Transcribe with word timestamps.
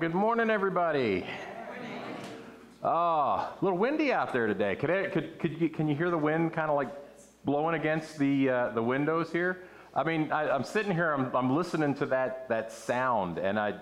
Good 0.00 0.14
morning, 0.14 0.48
everybody. 0.48 1.26
Ah, 2.84 3.52
a 3.60 3.64
little 3.64 3.80
windy 3.80 4.12
out 4.12 4.32
there 4.32 4.46
today. 4.46 4.76
Could, 4.76 4.90
I, 4.90 5.08
could, 5.08 5.40
could 5.40 5.60
you, 5.60 5.68
can 5.68 5.88
you 5.88 5.96
hear 5.96 6.08
the 6.08 6.16
wind 6.16 6.52
kind 6.52 6.70
of 6.70 6.76
like 6.76 6.90
blowing 7.44 7.74
against 7.74 8.16
the, 8.16 8.48
uh, 8.48 8.68
the 8.68 8.82
windows 8.82 9.32
here? 9.32 9.64
I 9.96 10.04
mean, 10.04 10.30
I, 10.30 10.54
am 10.54 10.62
sitting 10.62 10.92
here, 10.92 11.12
I'm, 11.12 11.34
I'm 11.34 11.56
listening 11.56 11.96
to 11.96 12.06
that, 12.06 12.48
that 12.48 12.70
sound, 12.70 13.38
and 13.38 13.58
I, 13.58 13.74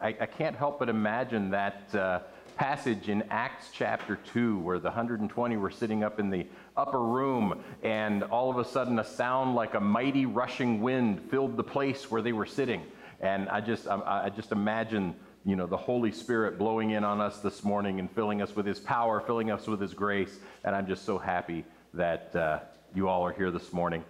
I, 0.00 0.16
I 0.20 0.26
can't 0.26 0.54
help 0.54 0.78
but 0.78 0.88
imagine 0.88 1.50
that 1.50 1.92
uh, 1.92 2.20
passage 2.54 3.08
in 3.08 3.24
Acts 3.30 3.70
chapter 3.72 4.20
2 4.32 4.60
where 4.60 4.78
the 4.78 4.90
120 4.90 5.56
were 5.56 5.72
sitting 5.72 6.04
up 6.04 6.20
in 6.20 6.30
the 6.30 6.46
upper 6.76 7.02
room, 7.02 7.64
and 7.82 8.22
all 8.22 8.48
of 8.48 8.58
a 8.58 8.64
sudden 8.64 9.00
a 9.00 9.04
sound 9.04 9.56
like 9.56 9.74
a 9.74 9.80
mighty 9.80 10.24
rushing 10.24 10.82
wind 10.82 11.20
filled 11.32 11.56
the 11.56 11.64
place 11.64 12.12
where 12.12 12.22
they 12.22 12.32
were 12.32 12.46
sitting. 12.46 12.82
And 13.18 13.48
I 13.48 13.60
just, 13.60 13.88
I, 13.88 14.26
I 14.26 14.30
just 14.30 14.52
imagine 14.52 15.16
you 15.44 15.56
know, 15.56 15.66
the 15.66 15.76
Holy 15.76 16.10
Spirit 16.10 16.58
blowing 16.58 16.92
in 16.92 17.04
on 17.04 17.20
us 17.20 17.40
this 17.40 17.62
morning 17.62 18.00
and 18.00 18.10
filling 18.10 18.40
us 18.40 18.56
with 18.56 18.64
His 18.64 18.80
power, 18.80 19.20
filling 19.20 19.50
us 19.50 19.66
with 19.66 19.80
His 19.80 19.92
grace. 19.92 20.38
And 20.64 20.74
I'm 20.74 20.86
just 20.86 21.04
so 21.04 21.18
happy 21.18 21.64
that 21.92 22.34
uh, 22.34 22.60
you 22.94 23.08
all 23.08 23.24
are 23.26 23.32
here 23.32 23.50
this 23.50 23.72
morning. 23.72 24.04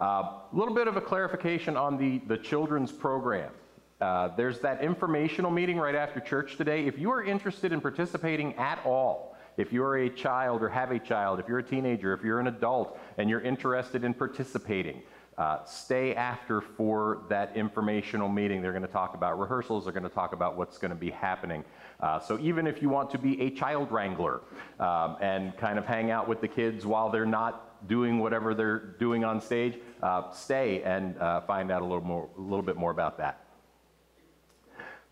A 0.00 0.04
uh, 0.04 0.32
little 0.52 0.74
bit 0.74 0.88
of 0.88 0.96
a 0.96 1.00
clarification 1.00 1.76
on 1.76 1.96
the, 1.96 2.18
the 2.26 2.36
children's 2.36 2.90
program. 2.90 3.52
Uh, 4.00 4.28
there's 4.34 4.60
that 4.60 4.82
informational 4.82 5.50
meeting 5.50 5.76
right 5.76 5.94
after 5.94 6.20
church 6.20 6.56
today. 6.56 6.86
If 6.86 6.98
you 6.98 7.10
are 7.10 7.22
interested 7.22 7.70
in 7.72 7.80
participating 7.80 8.54
at 8.54 8.80
all, 8.84 9.36
if 9.58 9.72
you're 9.72 9.98
a 9.98 10.08
child 10.08 10.62
or 10.62 10.70
have 10.70 10.90
a 10.90 10.98
child, 10.98 11.38
if 11.38 11.46
you're 11.46 11.58
a 11.58 11.62
teenager, 11.62 12.14
if 12.14 12.24
you're 12.24 12.40
an 12.40 12.46
adult, 12.46 12.98
and 13.18 13.28
you're 13.28 13.42
interested 13.42 14.02
in 14.02 14.14
participating, 14.14 15.02
uh, 15.38 15.64
stay 15.64 16.14
after 16.14 16.60
for 16.60 17.22
that 17.28 17.56
informational 17.56 18.28
meeting. 18.28 18.60
They're 18.60 18.72
going 18.72 18.82
to 18.82 18.88
talk 18.88 19.14
about 19.14 19.38
rehearsals, 19.38 19.84
they're 19.84 19.92
going 19.92 20.02
to 20.02 20.08
talk 20.08 20.32
about 20.32 20.56
what's 20.56 20.78
going 20.78 20.90
to 20.90 20.96
be 20.96 21.10
happening. 21.10 21.64
Uh, 22.00 22.18
so 22.18 22.38
even 22.40 22.66
if 22.66 22.80
you 22.82 22.88
want 22.88 23.10
to 23.10 23.18
be 23.18 23.40
a 23.40 23.50
child 23.50 23.90
wrangler 23.92 24.40
um, 24.78 25.16
and 25.20 25.56
kind 25.56 25.78
of 25.78 25.86
hang 25.86 26.10
out 26.10 26.28
with 26.28 26.40
the 26.40 26.48
kids 26.48 26.86
while 26.86 27.10
they're 27.10 27.26
not 27.26 27.88
doing 27.88 28.18
whatever 28.18 28.54
they're 28.54 28.78
doing 28.78 29.24
on 29.24 29.40
stage, 29.40 29.78
uh, 30.02 30.30
stay 30.30 30.82
and 30.82 31.16
uh, 31.18 31.40
find 31.42 31.70
out 31.70 31.82
a 31.82 31.84
little, 31.84 32.04
more, 32.04 32.28
a 32.36 32.40
little 32.40 32.62
bit 32.62 32.76
more 32.76 32.90
about 32.90 33.18
that. 33.18 33.44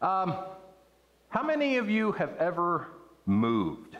Um, 0.01 0.35
how 1.31 1.43
many 1.43 1.77
of 1.77 1.91
you 1.91 2.13
have 2.13 2.37
ever 2.39 2.89
moved? 3.27 3.97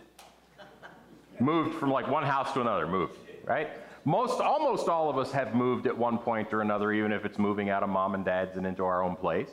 moved 1.41 1.75
from 1.79 1.91
like 1.91 2.09
one 2.09 2.25
house 2.25 2.53
to 2.55 2.61
another, 2.61 2.87
moved, 2.87 3.17
right? 3.45 3.71
Most, 4.09 4.41
almost 4.41 4.89
all 4.89 5.11
of 5.11 5.19
us 5.19 5.31
have 5.33 5.55
moved 5.55 5.87
at 5.87 5.95
one 5.95 6.17
point 6.17 6.55
or 6.55 6.63
another, 6.63 6.93
even 6.93 7.13
if 7.13 7.27
it's 7.27 7.39
moving 7.39 7.69
out 7.69 7.83
of 7.83 7.91
mom 7.91 8.15
and 8.15 8.25
dad's 8.25 8.57
and 8.57 8.67
into 8.67 8.83
our 8.83 9.03
own 9.03 9.15
place. 9.15 9.51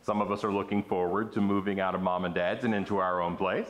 Some 0.00 0.22
of 0.22 0.32
us 0.32 0.44
are 0.44 0.50
looking 0.50 0.82
forward 0.82 1.30
to 1.34 1.42
moving 1.42 1.78
out 1.78 1.94
of 1.94 2.00
mom 2.00 2.24
and 2.24 2.34
dad's 2.34 2.64
and 2.64 2.74
into 2.74 2.96
our 2.96 3.20
own 3.20 3.36
place. 3.36 3.66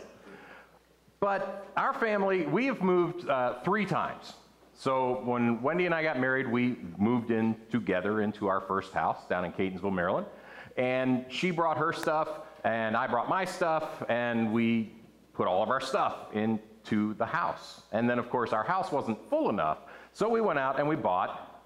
But 1.19 1.67
our 1.77 1.93
family, 1.93 2.47
we 2.47 2.67
have 2.67 2.83
moved 2.83 3.29
uh, 3.29 3.55
three 3.65 3.85
times. 3.85 4.35
So 4.75 5.23
when 5.25 5.61
Wendy 5.61 5.87
and 5.87 5.95
I 5.95 6.05
got 6.05 6.21
married, 6.21 6.47
we 6.47 6.77
moved 6.99 7.33
in 7.33 7.57
together 7.69 8.23
into 8.23 8.47
our 8.47 8.61
first 8.61 8.93
house 8.93 9.27
down 9.29 9.45
in 9.45 9.51
Catonsville, 9.51 9.93
Maryland. 9.93 10.29
And 10.77 11.25
she 11.29 11.51
brought 11.51 11.79
her 11.79 11.93
stuff, 11.93 12.29
and 12.63 12.97
I 12.97 13.09
brought 13.09 13.29
my 13.29 13.45
stuff, 13.45 14.05
and 14.09 14.53
we 14.53 14.93
put 15.33 15.49
all 15.49 15.65
of 15.65 15.69
our 15.69 15.81
stuff 15.81 16.33
into 16.33 17.15
the 17.15 17.27
house. 17.27 17.83
And 17.91 18.09
then, 18.09 18.21
of 18.21 18.31
course, 18.31 18.53
our 18.53 18.63
house 18.63 18.93
wasn't 18.93 19.19
full 19.29 19.51
enough 19.51 19.79
so 20.13 20.29
we 20.29 20.41
went 20.41 20.59
out 20.59 20.79
and 20.79 20.89
we 20.89 20.97
bought 20.97 21.63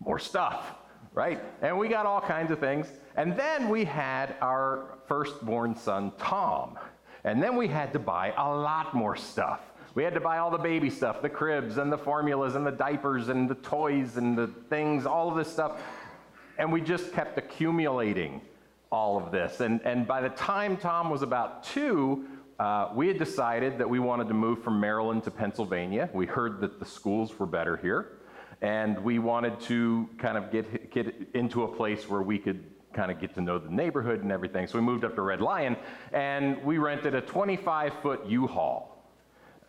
more 0.00 0.18
stuff, 0.18 0.74
right? 1.14 1.40
And 1.60 1.78
we 1.78 1.88
got 1.88 2.06
all 2.06 2.20
kinds 2.20 2.50
of 2.50 2.58
things. 2.58 2.86
And 3.16 3.36
then 3.36 3.68
we 3.68 3.84
had 3.84 4.36
our 4.40 4.98
firstborn 5.06 5.76
son, 5.76 6.12
Tom. 6.18 6.78
And 7.24 7.42
then 7.42 7.56
we 7.56 7.68
had 7.68 7.92
to 7.92 7.98
buy 7.98 8.32
a 8.36 8.54
lot 8.54 8.94
more 8.94 9.16
stuff. 9.16 9.60
We 9.94 10.02
had 10.02 10.14
to 10.14 10.20
buy 10.20 10.38
all 10.38 10.50
the 10.50 10.58
baby 10.58 10.88
stuff, 10.88 11.20
the 11.20 11.28
cribs 11.28 11.76
and 11.76 11.92
the 11.92 11.98
formulas 11.98 12.54
and 12.54 12.66
the 12.66 12.72
diapers 12.72 13.28
and 13.28 13.48
the 13.48 13.56
toys 13.56 14.16
and 14.16 14.36
the 14.36 14.46
things, 14.70 15.04
all 15.04 15.28
of 15.28 15.36
this 15.36 15.52
stuff. 15.52 15.80
And 16.58 16.72
we 16.72 16.80
just 16.80 17.12
kept 17.12 17.36
accumulating 17.36 18.40
all 18.90 19.18
of 19.18 19.30
this. 19.30 19.60
And, 19.60 19.80
and 19.84 20.06
by 20.06 20.20
the 20.20 20.30
time 20.30 20.76
Tom 20.76 21.10
was 21.10 21.22
about 21.22 21.62
two, 21.64 22.26
uh, 22.58 22.90
we 22.94 23.08
had 23.08 23.18
decided 23.18 23.78
that 23.78 23.88
we 23.88 23.98
wanted 23.98 24.28
to 24.28 24.34
move 24.34 24.62
from 24.62 24.80
Maryland 24.80 25.24
to 25.24 25.30
Pennsylvania. 25.30 26.08
We 26.12 26.26
heard 26.26 26.60
that 26.60 26.78
the 26.78 26.84
schools 26.84 27.38
were 27.38 27.46
better 27.46 27.76
here, 27.76 28.18
and 28.60 28.98
we 29.02 29.18
wanted 29.18 29.58
to 29.60 30.08
kind 30.18 30.36
of 30.36 30.50
get, 30.52 30.90
get 30.90 31.14
into 31.34 31.64
a 31.64 31.68
place 31.68 32.08
where 32.08 32.22
we 32.22 32.38
could 32.38 32.64
kind 32.92 33.10
of 33.10 33.20
get 33.20 33.34
to 33.34 33.40
know 33.40 33.58
the 33.58 33.70
neighborhood 33.70 34.22
and 34.22 34.30
everything. 34.30 34.66
So 34.66 34.78
we 34.78 34.84
moved 34.84 35.04
up 35.04 35.14
to 35.14 35.22
Red 35.22 35.40
Lion, 35.40 35.76
and 36.12 36.62
we 36.62 36.78
rented 36.78 37.14
a 37.14 37.20
25 37.20 37.94
foot 38.02 38.26
U 38.26 38.46
Haul. 38.46 38.92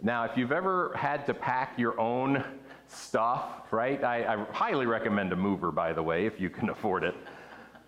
Now, 0.02 0.26
if 0.26 0.36
you've 0.36 0.52
ever 0.52 0.94
had 0.96 1.26
to 1.28 1.34
pack 1.34 1.80
your 1.80 2.00
own 2.00 2.44
stuff, 2.88 3.72
right? 3.72 4.04
I, 4.04 4.34
I 4.34 4.46
highly 4.52 4.86
recommend 4.86 5.32
a 5.32 5.36
mover, 5.36 5.72
by 5.72 5.94
the 5.94 6.04
way, 6.04 6.26
if 6.26 6.40
you 6.40 6.50
can 6.50 6.70
afford 6.70 7.04
it. 7.04 7.16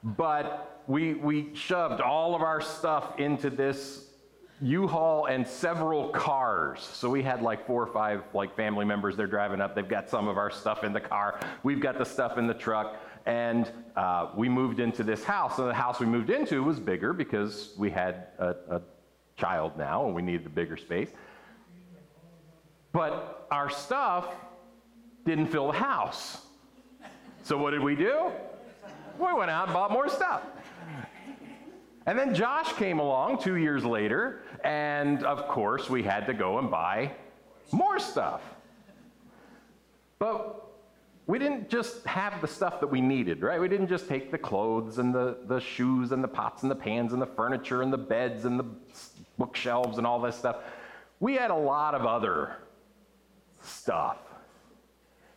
But 0.03 0.83
we, 0.87 1.15
we 1.15 1.53
shoved 1.55 2.01
all 2.01 2.35
of 2.35 2.41
our 2.41 2.61
stuff 2.61 3.19
into 3.19 3.49
this 3.49 4.04
U-Haul 4.65 5.27
and 5.27 5.47
several 5.47 6.09
cars. 6.09 6.81
So 6.81 7.07
we 7.07 7.21
had 7.21 7.43
like 7.43 7.67
four 7.67 7.83
or 7.83 7.93
five 7.93 8.23
like 8.33 8.55
family 8.55 8.83
members. 8.83 9.15
They're 9.15 9.27
driving 9.27 9.61
up. 9.61 9.75
They've 9.75 9.87
got 9.87 10.09
some 10.09 10.27
of 10.27 10.37
our 10.37 10.49
stuff 10.49 10.83
in 10.83 10.91
the 10.91 10.99
car. 10.99 11.39
We've 11.61 11.79
got 11.79 11.99
the 11.99 12.03
stuff 12.03 12.39
in 12.39 12.47
the 12.47 12.53
truck. 12.55 12.97
And 13.27 13.71
uh, 13.95 14.31
we 14.35 14.49
moved 14.49 14.79
into 14.79 15.03
this 15.03 15.23
house. 15.23 15.59
And 15.59 15.69
the 15.69 15.73
house 15.73 15.99
we 15.99 16.07
moved 16.07 16.31
into 16.31 16.63
was 16.63 16.79
bigger 16.79 17.13
because 17.13 17.73
we 17.77 17.91
had 17.91 18.27
a, 18.39 18.55
a 18.69 18.81
child 19.37 19.77
now 19.77 20.07
and 20.07 20.15
we 20.15 20.23
needed 20.23 20.47
a 20.47 20.49
bigger 20.49 20.77
space. 20.77 21.09
But 22.91 23.47
our 23.51 23.69
stuff 23.69 24.33
didn't 25.25 25.47
fill 25.47 25.67
the 25.67 25.77
house. 25.77 26.41
So 27.43 27.55
what 27.55 27.69
did 27.69 27.83
we 27.83 27.95
do? 27.95 28.31
We 29.19 29.31
went 29.31 29.51
out 29.51 29.65
and 29.65 29.73
bought 29.73 29.91
more 29.91 30.09
stuff. 30.09 30.41
And 32.07 32.17
then 32.17 32.35
Josh 32.35 32.73
came 32.73 32.99
along 32.99 33.41
two 33.41 33.55
years 33.55 33.83
later, 33.83 34.43
and 34.65 35.23
of 35.23 35.47
course, 35.47 35.89
we 35.89 36.01
had 36.01 36.25
to 36.25 36.33
go 36.33 36.57
and 36.57 36.71
buy 36.71 37.11
more 37.71 37.99
stuff. 37.99 38.41
But 40.17 40.65
we 41.27 41.37
didn't 41.37 41.69
just 41.69 42.05
have 42.05 42.41
the 42.41 42.47
stuff 42.47 42.79
that 42.79 42.87
we 42.87 42.99
needed, 42.99 43.43
right? 43.43 43.61
We 43.61 43.67
didn't 43.67 43.87
just 43.87 44.07
take 44.07 44.31
the 44.31 44.37
clothes 44.37 44.97
and 44.97 45.13
the, 45.13 45.37
the 45.47 45.59
shoes 45.59 46.11
and 46.11 46.23
the 46.23 46.27
pots 46.27 46.63
and 46.63 46.71
the 46.71 46.75
pans 46.75 47.13
and 47.13 47.21
the 47.21 47.27
furniture 47.27 47.83
and 47.83 47.93
the 47.93 47.97
beds 47.97 48.45
and 48.45 48.59
the 48.59 48.65
bookshelves 49.37 49.99
and 49.99 50.07
all 50.07 50.19
this 50.19 50.35
stuff. 50.35 50.57
We 51.19 51.35
had 51.35 51.51
a 51.51 51.55
lot 51.55 51.93
of 51.93 52.05
other 52.05 52.57
stuff. 53.61 54.17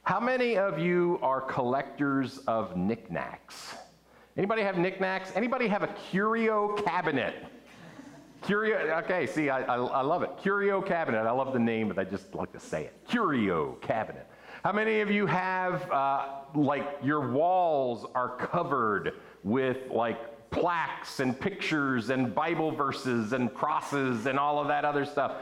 How 0.02 0.20
many 0.20 0.56
of 0.56 0.78
you 0.78 1.18
are 1.20 1.42
collectors 1.42 2.38
of 2.46 2.78
knickknacks? 2.78 3.74
Anybody 4.38 4.62
have 4.62 4.78
knickknacks? 4.78 5.32
Anybody 5.34 5.68
have 5.68 5.82
a 5.82 5.94
curio 6.10 6.74
cabinet? 6.76 7.34
Curio, 8.42 8.76
okay, 9.04 9.26
see, 9.26 9.50
I, 9.50 9.62
I, 9.62 9.76
I, 9.76 10.00
love 10.02 10.22
it. 10.22 10.30
Curio 10.40 10.80
cabinet. 10.80 11.26
I 11.26 11.30
love 11.30 11.52
the 11.52 11.58
name, 11.58 11.88
but 11.88 11.98
I 11.98 12.04
just 12.04 12.34
like 12.34 12.52
to 12.52 12.60
say 12.60 12.84
it. 12.84 12.94
Curio 13.08 13.72
cabinet. 13.80 14.26
How 14.64 14.72
many 14.72 15.00
of 15.00 15.10
you 15.10 15.26
have, 15.26 15.90
uh, 15.90 16.26
like, 16.54 16.98
your 17.02 17.30
walls 17.30 18.06
are 18.14 18.36
covered 18.36 19.14
with, 19.42 19.90
like, 19.90 20.50
plaques 20.50 21.20
and 21.20 21.38
pictures 21.38 22.10
and 22.10 22.34
Bible 22.34 22.70
verses 22.70 23.32
and 23.32 23.52
crosses 23.52 24.26
and 24.26 24.38
all 24.38 24.60
of 24.60 24.68
that 24.68 24.84
other 24.84 25.04
stuff? 25.04 25.36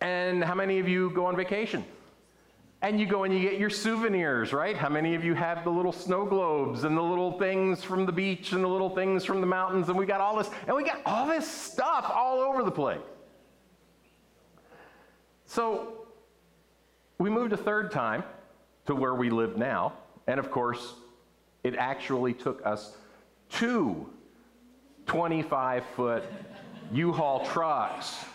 And 0.00 0.42
how 0.42 0.54
many 0.54 0.78
of 0.78 0.88
you 0.88 1.10
go 1.10 1.26
on 1.26 1.36
vacation? 1.36 1.84
And 2.84 3.00
you 3.00 3.06
go 3.06 3.24
and 3.24 3.32
you 3.32 3.40
get 3.40 3.58
your 3.58 3.70
souvenirs, 3.70 4.52
right? 4.52 4.76
How 4.76 4.90
many 4.90 5.14
of 5.14 5.24
you 5.24 5.32
have 5.32 5.64
the 5.64 5.70
little 5.70 5.90
snow 5.90 6.26
globes 6.26 6.84
and 6.84 6.94
the 6.94 7.02
little 7.02 7.38
things 7.38 7.82
from 7.82 8.04
the 8.04 8.12
beach 8.12 8.52
and 8.52 8.62
the 8.62 8.68
little 8.68 8.90
things 8.90 9.24
from 9.24 9.40
the 9.40 9.46
mountains? 9.46 9.88
And 9.88 9.96
we 9.96 10.04
got 10.04 10.20
all 10.20 10.36
this, 10.36 10.50
and 10.66 10.76
we 10.76 10.84
got 10.84 11.00
all 11.06 11.26
this 11.26 11.50
stuff 11.50 12.12
all 12.14 12.40
over 12.40 12.62
the 12.62 12.70
place. 12.70 13.00
So 15.46 16.06
we 17.16 17.30
moved 17.30 17.54
a 17.54 17.56
third 17.56 17.90
time 17.90 18.22
to 18.84 18.94
where 18.94 19.14
we 19.14 19.30
live 19.30 19.56
now. 19.56 19.94
And 20.26 20.38
of 20.38 20.50
course, 20.50 20.92
it 21.62 21.76
actually 21.76 22.34
took 22.34 22.64
us 22.66 22.98
two 23.48 24.10
25 25.06 25.84
foot 25.96 26.24
U 26.92 27.12
Haul 27.12 27.46
trucks 27.46 28.26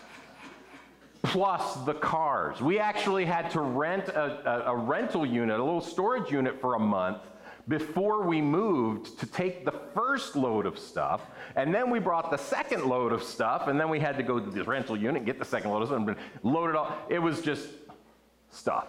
plus 1.22 1.74
the 1.84 1.94
cars. 1.94 2.60
We 2.60 2.78
actually 2.78 3.24
had 3.24 3.50
to 3.50 3.60
rent 3.60 4.08
a, 4.08 4.66
a, 4.68 4.72
a, 4.72 4.76
rental 4.76 5.26
unit, 5.26 5.60
a 5.60 5.62
little 5.62 5.80
storage 5.80 6.30
unit 6.30 6.60
for 6.60 6.74
a 6.74 6.78
month 6.78 7.18
before 7.68 8.22
we 8.22 8.40
moved 8.40 9.18
to 9.20 9.26
take 9.26 9.64
the 9.64 9.74
first 9.94 10.34
load 10.34 10.66
of 10.66 10.78
stuff. 10.78 11.22
And 11.56 11.74
then 11.74 11.90
we 11.90 11.98
brought 11.98 12.30
the 12.30 12.36
second 12.36 12.84
load 12.84 13.12
of 13.12 13.22
stuff, 13.22 13.68
and 13.68 13.78
then 13.78 13.88
we 13.88 14.00
had 14.00 14.16
to 14.16 14.22
go 14.22 14.40
to 14.40 14.50
this 14.50 14.66
rental 14.66 14.96
unit, 14.96 15.24
get 15.24 15.38
the 15.38 15.44
second 15.44 15.70
load 15.70 15.82
of 15.82 15.88
stuff, 15.88 16.06
and 16.06 16.16
load 16.42 16.70
it 16.70 16.76
all. 16.76 16.96
It 17.08 17.18
was 17.18 17.42
just 17.42 17.68
stuff. 18.50 18.88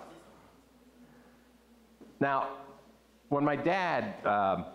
Now, 2.20 2.50
when 3.30 3.44
my 3.44 3.56
dad, 3.56 4.26
um, 4.26 4.66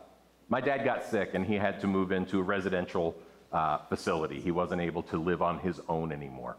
my 0.48 0.60
dad 0.60 0.84
got 0.84 1.04
sick 1.04 1.30
and 1.34 1.44
he 1.44 1.54
had 1.54 1.80
to 1.80 1.86
move 1.86 2.12
into 2.12 2.38
a 2.38 2.42
residential 2.42 3.16
uh, 3.52 3.78
facility. 3.88 4.40
He 4.40 4.50
wasn't 4.50 4.82
able 4.82 5.02
to 5.04 5.16
live 5.16 5.42
on 5.42 5.58
his 5.58 5.80
own 5.88 6.12
anymore. 6.12 6.56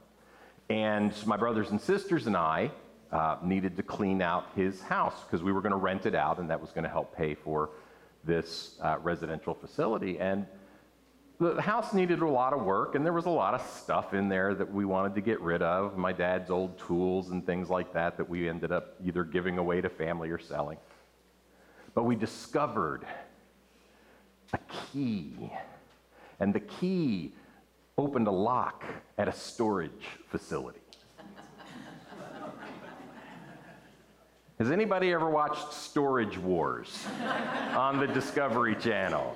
And 0.69 1.13
my 1.25 1.37
brothers 1.37 1.71
and 1.71 1.79
sisters 1.79 2.27
and 2.27 2.35
I 2.35 2.71
uh, 3.11 3.37
needed 3.41 3.77
to 3.77 3.83
clean 3.83 4.21
out 4.21 4.49
his 4.55 4.81
house 4.81 5.23
because 5.23 5.41
we 5.41 5.51
were 5.51 5.61
going 5.61 5.71
to 5.71 5.77
rent 5.77 6.05
it 6.05 6.15
out, 6.15 6.39
and 6.39 6.49
that 6.49 6.59
was 6.59 6.71
going 6.71 6.83
to 6.83 6.89
help 6.89 7.15
pay 7.15 7.35
for 7.35 7.69
this 8.25 8.75
uh, 8.81 8.97
residential 9.01 9.53
facility. 9.53 10.19
And 10.19 10.45
the 11.39 11.61
house 11.61 11.93
needed 11.93 12.21
a 12.21 12.27
lot 12.27 12.51
of 12.51 12.63
work, 12.63 12.95
and 12.95 13.05
there 13.05 13.13
was 13.13 13.27
a 13.27 13.29
lot 13.29 13.53
of 13.53 13.61
stuff 13.61 14.13
in 14.13 14.27
there 14.27 14.53
that 14.55 14.73
we 14.73 14.83
wanted 14.83 15.15
to 15.15 15.21
get 15.21 15.39
rid 15.39 15.61
of. 15.61 15.97
My 15.97 16.11
dad's 16.11 16.49
old 16.49 16.77
tools 16.79 17.29
and 17.29 17.45
things 17.45 17.69
like 17.69 17.93
that 17.93 18.17
that 18.17 18.27
we 18.27 18.49
ended 18.49 18.71
up 18.71 18.95
either 19.05 19.23
giving 19.23 19.57
away 19.57 19.79
to 19.79 19.89
family 19.89 20.29
or 20.29 20.39
selling. 20.39 20.77
But 21.93 22.03
we 22.03 22.15
discovered 22.15 23.05
a 24.51 24.59
key, 24.91 25.49
and 26.39 26.53
the 26.53 26.59
key 26.59 27.33
opened 27.99 28.27
a 28.27 28.31
lock 28.31 28.83
at 29.17 29.27
a 29.27 29.33
storage 29.33 30.05
facility. 30.29 30.79
Has 34.59 34.69
anybody 34.69 35.11
ever 35.11 35.29
watched 35.29 35.73
Storage 35.73 36.37
Wars 36.37 37.05
on 37.73 37.99
the 37.99 38.05
Discovery 38.05 38.75
Channel? 38.75 39.35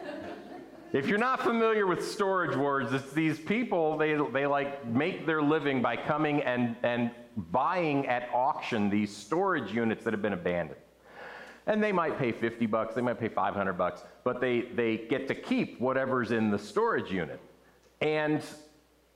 If 0.94 1.08
you're 1.08 1.18
not 1.18 1.42
familiar 1.42 1.88
with 1.88 2.08
Storage 2.08 2.56
Wars, 2.56 2.94
it's 2.94 3.12
these 3.14 3.40
people, 3.40 3.98
they, 3.98 4.16
they 4.32 4.46
like 4.46 4.86
make 4.86 5.26
their 5.26 5.42
living 5.42 5.82
by 5.82 5.96
coming 5.96 6.44
and, 6.44 6.76
and 6.84 7.10
buying 7.52 8.06
at 8.08 8.30
auction 8.32 8.92
these 8.92 9.16
storage 9.16 9.72
units 9.74 10.04
that 10.04 10.14
have 10.14 10.22
been 10.22 10.34
abandoned. 10.34 10.80
And 11.66 11.82
they 11.82 11.92
might 11.92 12.20
pay 12.20 12.32
50 12.32 12.68
bucks, 12.68 12.94
they 12.94 13.02
might 13.02 13.20
pay 13.20 13.30
500 13.30 13.74
bucks, 13.74 14.04
but 14.24 14.40
they, 14.40 14.62
they 14.62 14.98
get 14.98 15.28
to 15.30 15.36
keep 15.36 15.80
whatever's 15.80 16.32
in 16.32 16.52
the 16.52 16.60
storage 16.60 17.12
unit. 17.12 17.40
And 18.02 18.44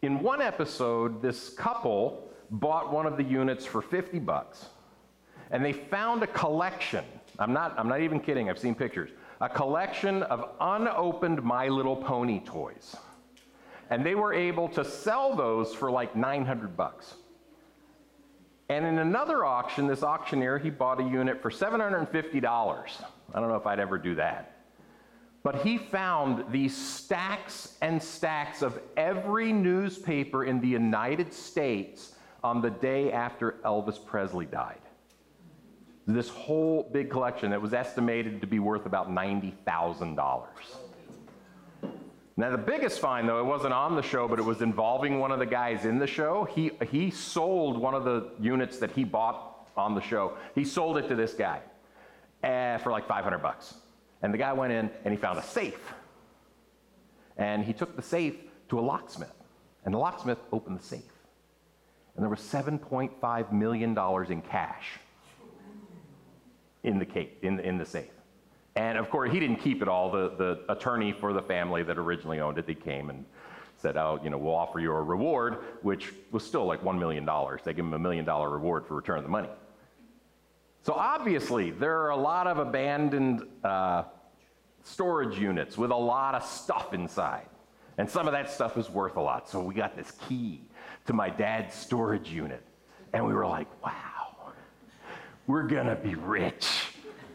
in 0.02 0.20
one 0.20 0.42
episode, 0.42 1.22
this 1.22 1.50
couple 1.50 2.30
bought 2.52 2.92
one 2.94 3.06
of 3.06 3.18
the 3.18 3.24
units 3.24 3.66
for 3.66 3.82
50 3.82 4.20
bucks. 4.20 4.68
And 5.52 5.66
they 5.66 5.74
found 5.74 6.24
a 6.24 6.28
collection. 6.28 7.04
I'm 7.40 7.54
not, 7.54 7.78
I'm 7.78 7.88
not 7.88 8.02
even 8.02 8.20
kidding, 8.20 8.50
I've 8.50 8.60
seen 8.60 8.76
pictures. 8.76 9.10
A 9.42 9.50
collection 9.50 10.24
of 10.24 10.52
unopened 10.62 11.44
My 11.44 11.68
Little 11.68 11.96
Pony 11.96 12.40
toys. 12.46 12.96
And 13.90 14.06
they 14.06 14.16
were 14.16 14.34
able 14.34 14.68
to 14.70 14.86
sell 14.86 15.36
those 15.36 15.74
for 15.74 15.92
like 15.92 16.16
900 16.16 16.78
bucks. 16.78 17.16
And 18.70 18.86
in 18.86 18.98
another 18.98 19.46
auction, 19.46 19.86
this 19.86 20.02
auctioneer, 20.02 20.58
he 20.58 20.70
bought 20.70 21.00
a 21.00 21.04
unit 21.04 21.42
for 21.42 21.52
$750. 21.52 22.46
I 22.46 23.40
don't 23.40 23.50
know 23.50 23.56
if 23.56 23.68
I'd 23.68 23.80
ever 23.80 23.98
do 23.98 24.16
that. 24.16 24.55
But 25.46 25.62
he 25.62 25.78
found 25.78 26.52
these 26.52 26.76
stacks 26.76 27.78
and 27.84 28.02
stacks 28.02 28.64
of 28.64 28.80
every 28.98 29.54
newspaper 29.54 30.44
in 30.44 30.60
the 30.60 30.68
United 30.68 31.32
States 31.32 32.16
on 32.44 32.64
the 32.64 32.72
day 32.72 33.12
after 33.12 33.60
Elvis 33.64 34.04
Presley 34.04 34.48
died. 34.48 34.80
This 36.08 36.30
whole 36.30 36.90
big 36.92 37.12
collection 37.12 37.52
that 37.52 37.62
was 37.62 37.76
estimated 37.76 38.42
to 38.42 38.48
be 38.48 38.58
worth 38.58 38.88
about 38.88 39.12
$90,000. 39.12 40.48
Now, 42.38 42.50
the 42.50 42.58
biggest 42.58 43.00
find, 43.00 43.30
though, 43.30 43.40
it 43.40 43.46
wasn't 43.46 43.74
on 43.74 43.96
the 43.96 44.02
show, 44.02 44.28
but 44.28 44.40
it 44.40 44.46
was 44.46 44.64
involving 44.64 45.20
one 45.20 45.32
of 45.32 45.38
the 45.38 45.46
guys 45.46 45.86
in 45.86 46.00
the 46.00 46.08
show. 46.08 46.46
He, 46.46 46.72
he 46.90 47.12
sold 47.12 47.78
one 47.78 47.94
of 47.94 48.04
the 48.04 48.32
units 48.40 48.80
that 48.80 48.90
he 48.90 49.04
bought 49.04 49.70
on 49.78 49.94
the 49.94 50.02
show. 50.02 50.38
He 50.56 50.66
sold 50.66 50.98
it 50.98 51.08
to 51.08 51.16
this 51.16 51.36
guy 51.36 51.62
uh, 52.44 52.80
for 52.80 52.92
like 52.92 53.08
500 53.08 53.38
bucks. 53.38 53.76
And 54.22 54.34
the 54.34 54.38
guy 54.38 54.54
went 54.54 54.74
in 54.74 54.90
and 55.04 55.14
he 55.14 55.18
found 55.18 55.40
a 55.40 55.44
safe. 55.44 55.94
And 57.38 57.64
he 57.64 57.74
took 57.74 57.96
the 57.96 58.02
safe 58.02 58.36
to 58.70 58.80
a 58.80 58.82
locksmith. 58.82 59.34
And 59.84 59.94
the 59.94 59.98
locksmith 59.98 60.40
opened 60.52 60.80
the 60.80 60.84
safe. 60.84 61.04
And 62.16 62.24
there 62.24 62.30
was 62.30 62.40
$7.5 62.40 63.52
million 63.52 63.98
in 64.30 64.42
cash 64.42 65.00
in 66.84 67.00
the, 67.00 67.28
in, 67.42 67.60
in 67.60 67.78
the 67.78 67.86
safe. 67.86 68.12
And 68.76 68.98
of 68.98 69.10
course, 69.10 69.32
he 69.32 69.40
didn't 69.40 69.58
keep 69.58 69.82
it 69.82 69.88
all. 69.88 70.12
The, 70.12 70.34
the 70.38 70.72
attorney 70.72 71.12
for 71.12 71.34
the 71.34 71.42
family 71.42 71.84
that 71.84 71.98
originally 71.98 72.40
owned 72.40 72.58
it, 72.58 72.68
they 72.68 72.76
came 72.76 73.10
and 73.10 73.26
said, 73.78 73.98
oh, 73.98 74.20
you 74.24 74.30
know, 74.30 74.38
we'll 74.38 74.56
offer 74.56 74.80
you 74.80 74.92
a 74.92 75.02
reward, 75.02 75.58
which 75.82 76.14
was 76.32 76.46
still 76.46 76.66
like 76.66 76.82
$1 76.82 76.98
million. 76.98 77.28
They 77.64 77.74
give 77.74 77.86
him 77.86 77.94
a 77.94 78.00
million 78.00 78.26
dollar 78.26 78.50
reward 78.50 78.86
for 78.86 78.96
returning 78.96 79.24
the 79.24 79.30
money. 79.30 79.50
So 80.86 80.94
obviously, 80.94 81.72
there 81.72 82.00
are 82.04 82.12
a 82.12 82.16
lot 82.16 82.46
of 82.46 82.60
abandoned 82.60 83.42
uh, 83.64 84.04
storage 84.84 85.40
units 85.40 85.80
with 85.80 85.90
a 85.90 85.96
lot 85.96 86.36
of 86.36 86.46
stuff 86.46 86.94
inside. 86.94 87.48
And 87.98 88.08
some 88.08 88.28
of 88.28 88.34
that 88.34 88.52
stuff 88.52 88.78
is 88.78 88.88
worth 88.88 89.16
a 89.16 89.20
lot. 89.20 89.50
So 89.50 89.64
we 89.64 89.74
got 89.74 89.96
this 89.96 90.12
key 90.30 90.62
to 91.08 91.14
my 91.14 91.28
dad's 91.28 91.74
storage 91.74 92.30
unit. 92.30 92.62
And 93.14 93.26
we 93.26 93.34
were 93.34 93.48
like, 93.48 93.66
wow, 93.84 94.52
we're 95.48 95.64
going 95.64 95.88
to 95.88 95.96
be 95.96 96.14
rich. 96.14 96.70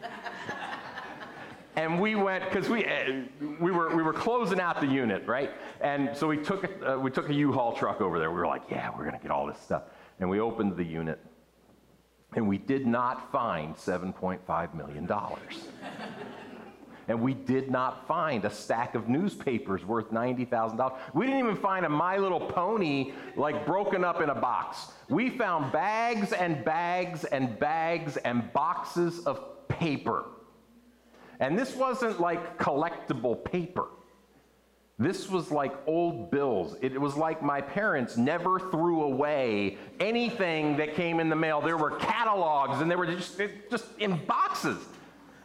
and 1.75 1.99
we 1.99 2.15
went 2.15 2.45
because 2.45 2.69
we 2.69 2.85
uh, 2.85 3.23
we 3.59 3.71
were 3.73 3.93
we 3.93 4.01
were 4.01 4.13
closing 4.13 4.61
out 4.61 4.79
the 4.79 4.87
unit, 4.87 5.27
right? 5.27 5.51
And 5.81 6.15
so 6.15 6.25
we 6.25 6.37
took 6.37 6.71
uh, 6.87 6.97
we 6.97 7.11
took 7.11 7.27
a 7.27 7.33
U-Haul 7.33 7.73
truck 7.73 7.99
over 7.99 8.17
there. 8.17 8.31
We 8.31 8.37
were 8.37 8.47
like, 8.47 8.63
yeah, 8.71 8.91
we're 8.97 9.03
gonna 9.03 9.19
get 9.21 9.29
all 9.29 9.45
this 9.45 9.59
stuff. 9.59 9.83
And 10.21 10.29
we 10.29 10.39
opened 10.39 10.77
the 10.77 10.85
unit, 10.85 11.19
and 12.35 12.47
we 12.47 12.57
did 12.57 12.87
not 12.87 13.31
find 13.31 13.75
7.5 13.75 14.73
million 14.73 15.05
dollars 15.05 15.67
and 17.11 17.21
we 17.21 17.33
did 17.33 17.69
not 17.69 18.07
find 18.07 18.45
a 18.45 18.49
stack 18.49 18.95
of 18.95 19.09
newspapers 19.09 19.83
worth 19.83 20.11
$90,000. 20.11 20.97
We 21.13 21.25
didn't 21.25 21.39
even 21.39 21.57
find 21.57 21.85
a 21.85 21.89
My 21.89 22.17
Little 22.17 22.39
Pony 22.39 23.11
like 23.35 23.65
broken 23.65 24.05
up 24.05 24.21
in 24.21 24.29
a 24.29 24.35
box. 24.35 24.93
We 25.09 25.29
found 25.29 25.73
bags 25.73 26.31
and 26.31 26.63
bags 26.63 27.25
and 27.25 27.59
bags 27.59 28.15
and 28.15 28.51
boxes 28.53 29.25
of 29.25 29.67
paper. 29.67 30.25
And 31.41 31.59
this 31.59 31.75
wasn't 31.75 32.21
like 32.21 32.57
collectible 32.57 33.43
paper. 33.43 33.87
This 35.01 35.27
was 35.27 35.49
like 35.49 35.73
old 35.87 36.29
bills. 36.29 36.75
It 36.79 37.01
was 37.01 37.15
like 37.15 37.41
my 37.41 37.59
parents 37.59 38.17
never 38.17 38.59
threw 38.59 39.01
away 39.01 39.79
anything 39.99 40.77
that 40.77 40.93
came 40.93 41.19
in 41.19 41.27
the 41.27 41.35
mail. 41.35 41.59
There 41.59 41.75
were 41.75 41.95
catalogs 41.97 42.81
and 42.81 42.91
they 42.91 42.95
were 42.95 43.07
just, 43.07 43.41
just 43.71 43.85
in 43.97 44.23
boxes. 44.27 44.77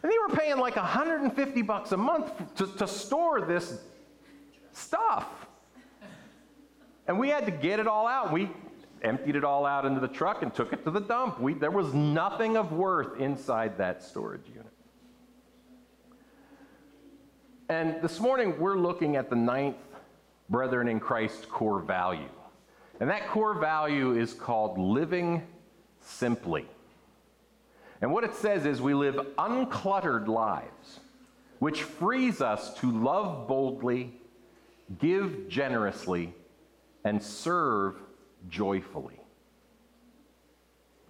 And 0.03 0.11
they 0.11 0.17
were 0.19 0.37
paying 0.37 0.59
like 0.59 0.75
150 0.75 1.61
bucks 1.63 1.91
a 1.91 1.97
month 1.97 2.31
to, 2.57 2.67
to 2.67 2.87
store 2.87 3.41
this 3.41 3.81
stuff. 4.73 5.25
And 7.07 7.17
we 7.17 7.29
had 7.29 7.45
to 7.47 7.51
get 7.51 7.79
it 7.79 7.87
all 7.87 8.05
out. 8.05 8.31
We 8.31 8.51
emptied 9.01 9.35
it 9.35 9.43
all 9.43 9.65
out 9.65 9.85
into 9.85 9.99
the 9.99 10.07
truck 10.07 10.43
and 10.43 10.53
took 10.53 10.71
it 10.71 10.83
to 10.83 10.91
the 10.91 11.01
dump. 11.01 11.41
We, 11.41 11.55
there 11.55 11.71
was 11.71 11.95
nothing 11.95 12.57
of 12.57 12.73
worth 12.73 13.19
inside 13.19 13.79
that 13.79 14.03
storage 14.03 14.47
unit. 14.49 14.71
And 17.69 18.01
this 18.01 18.21
morning, 18.21 18.57
we're 18.59 18.77
looking 18.77 19.17
at 19.17 19.29
the 19.29 19.35
ninth 19.35 19.75
Brethren 20.49 20.87
in 20.87 21.01
Christ 21.01 21.49
core 21.49 21.81
value. 21.81 22.29
And 23.01 23.09
that 23.09 23.27
core 23.27 23.55
value 23.55 24.17
is 24.17 24.33
called 24.33 24.77
living 24.77 25.45
simply. 25.99 26.65
And 27.99 28.13
what 28.13 28.23
it 28.23 28.33
says 28.33 28.65
is 28.65 28.81
we 28.81 28.93
live 28.93 29.15
uncluttered 29.37 30.29
lives, 30.29 31.01
which 31.59 31.83
frees 31.83 32.41
us 32.41 32.73
to 32.75 32.89
love 32.89 33.49
boldly, 33.49 34.13
give 34.99 35.49
generously, 35.49 36.33
and 37.03 37.21
serve 37.21 37.95
joyfully. 38.47 39.19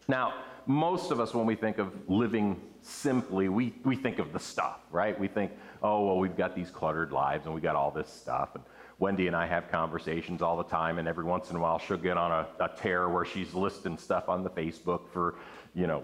Now, 0.07 0.33
most 0.65 1.11
of 1.11 1.19
us, 1.19 1.35
when 1.35 1.45
we 1.45 1.55
think 1.55 1.77
of 1.77 1.93
living 2.09 2.59
simply, 2.88 3.50
we, 3.50 3.74
we 3.84 3.96
think 3.96 4.20
of 4.20 4.34
the 4.34 4.39
stuff, 4.39 4.79
right? 4.91 5.20
We 5.20 5.27
think, 5.27 5.51
oh, 5.84 6.06
well, 6.06 6.17
we've 6.17 6.38
got 6.38 6.56
these 6.56 6.70
cluttered 6.70 7.12
lives 7.12 7.46
and 7.46 7.53
we 7.53 7.62
got 7.62 7.75
all 7.75 7.91
this 7.91 8.10
stuff. 8.10 8.56
And 8.56 8.63
Wendy 9.00 9.27
and 9.27 9.36
I 9.36 9.46
have 9.46 9.70
conversations 9.70 10.41
all 10.41 10.58
the 10.58 10.63
time, 10.63 10.98
and 10.98 11.08
every 11.08 11.24
once 11.24 11.51
in 11.51 11.56
a 11.56 11.60
while 11.60 11.77
she'll 11.77 11.98
get 11.98 12.17
on 12.17 12.32
a, 12.32 12.63
a 12.63 12.70
tear 12.77 13.10
where 13.10 13.25
she's 13.25 13.53
listing 13.53 13.98
stuff 13.98 14.27
on 14.27 14.44
the 14.44 14.50
Facebook 14.50 15.08
for, 15.13 15.36
you 15.75 15.86
know, 15.86 16.03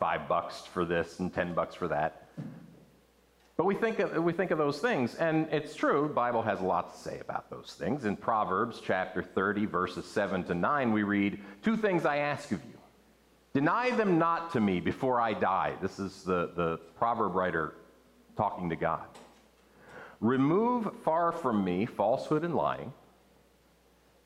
five 0.00 0.26
bucks 0.28 0.62
for 0.62 0.84
this 0.84 1.20
and 1.20 1.32
10 1.32 1.54
bucks 1.54 1.74
for 1.74 1.88
that. 1.88 2.28
But 3.56 3.66
we 3.66 3.76
think, 3.76 4.00
of, 4.00 4.22
we 4.24 4.32
think 4.32 4.50
of 4.50 4.58
those 4.58 4.80
things, 4.80 5.14
and 5.14 5.46
it's 5.52 5.76
true, 5.76 6.08
the 6.08 6.14
Bible 6.14 6.42
has 6.42 6.60
a 6.60 6.64
lot 6.64 6.92
to 6.92 7.00
say 7.00 7.20
about 7.20 7.50
those 7.50 7.76
things. 7.78 8.04
In 8.04 8.16
Proverbs 8.16 8.82
chapter 8.84 9.22
30, 9.22 9.66
verses 9.66 10.04
7 10.06 10.42
to 10.44 10.54
9, 10.54 10.92
we 10.92 11.04
read, 11.04 11.40
Two 11.62 11.76
things 11.76 12.04
I 12.04 12.16
ask 12.16 12.50
of 12.50 12.60
you. 12.64 12.73
Deny 13.54 13.90
them 13.90 14.18
not 14.18 14.52
to 14.52 14.60
me 14.60 14.80
before 14.80 15.20
I 15.20 15.32
die. 15.32 15.74
This 15.80 15.98
is 15.98 16.24
the, 16.24 16.50
the 16.54 16.78
proverb 16.98 17.34
writer 17.34 17.74
talking 18.36 18.68
to 18.70 18.76
God. 18.76 19.06
Remove 20.20 20.92
far 21.04 21.32
from 21.32 21.64
me 21.64 21.86
falsehood 21.86 22.44
and 22.44 22.54
lying, 22.54 22.92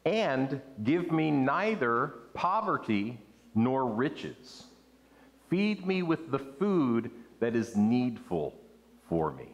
and 0.04 0.60
give 0.82 1.12
me 1.12 1.30
neither 1.30 2.14
poverty 2.34 3.18
nor 3.54 3.84
riches 3.86 4.64
Feed 5.48 5.86
me 5.86 6.02
with 6.02 6.30
the 6.30 6.38
food 6.38 7.10
that 7.40 7.56
is 7.56 7.76
needful 7.76 8.54
for 9.08 9.32
me, 9.32 9.48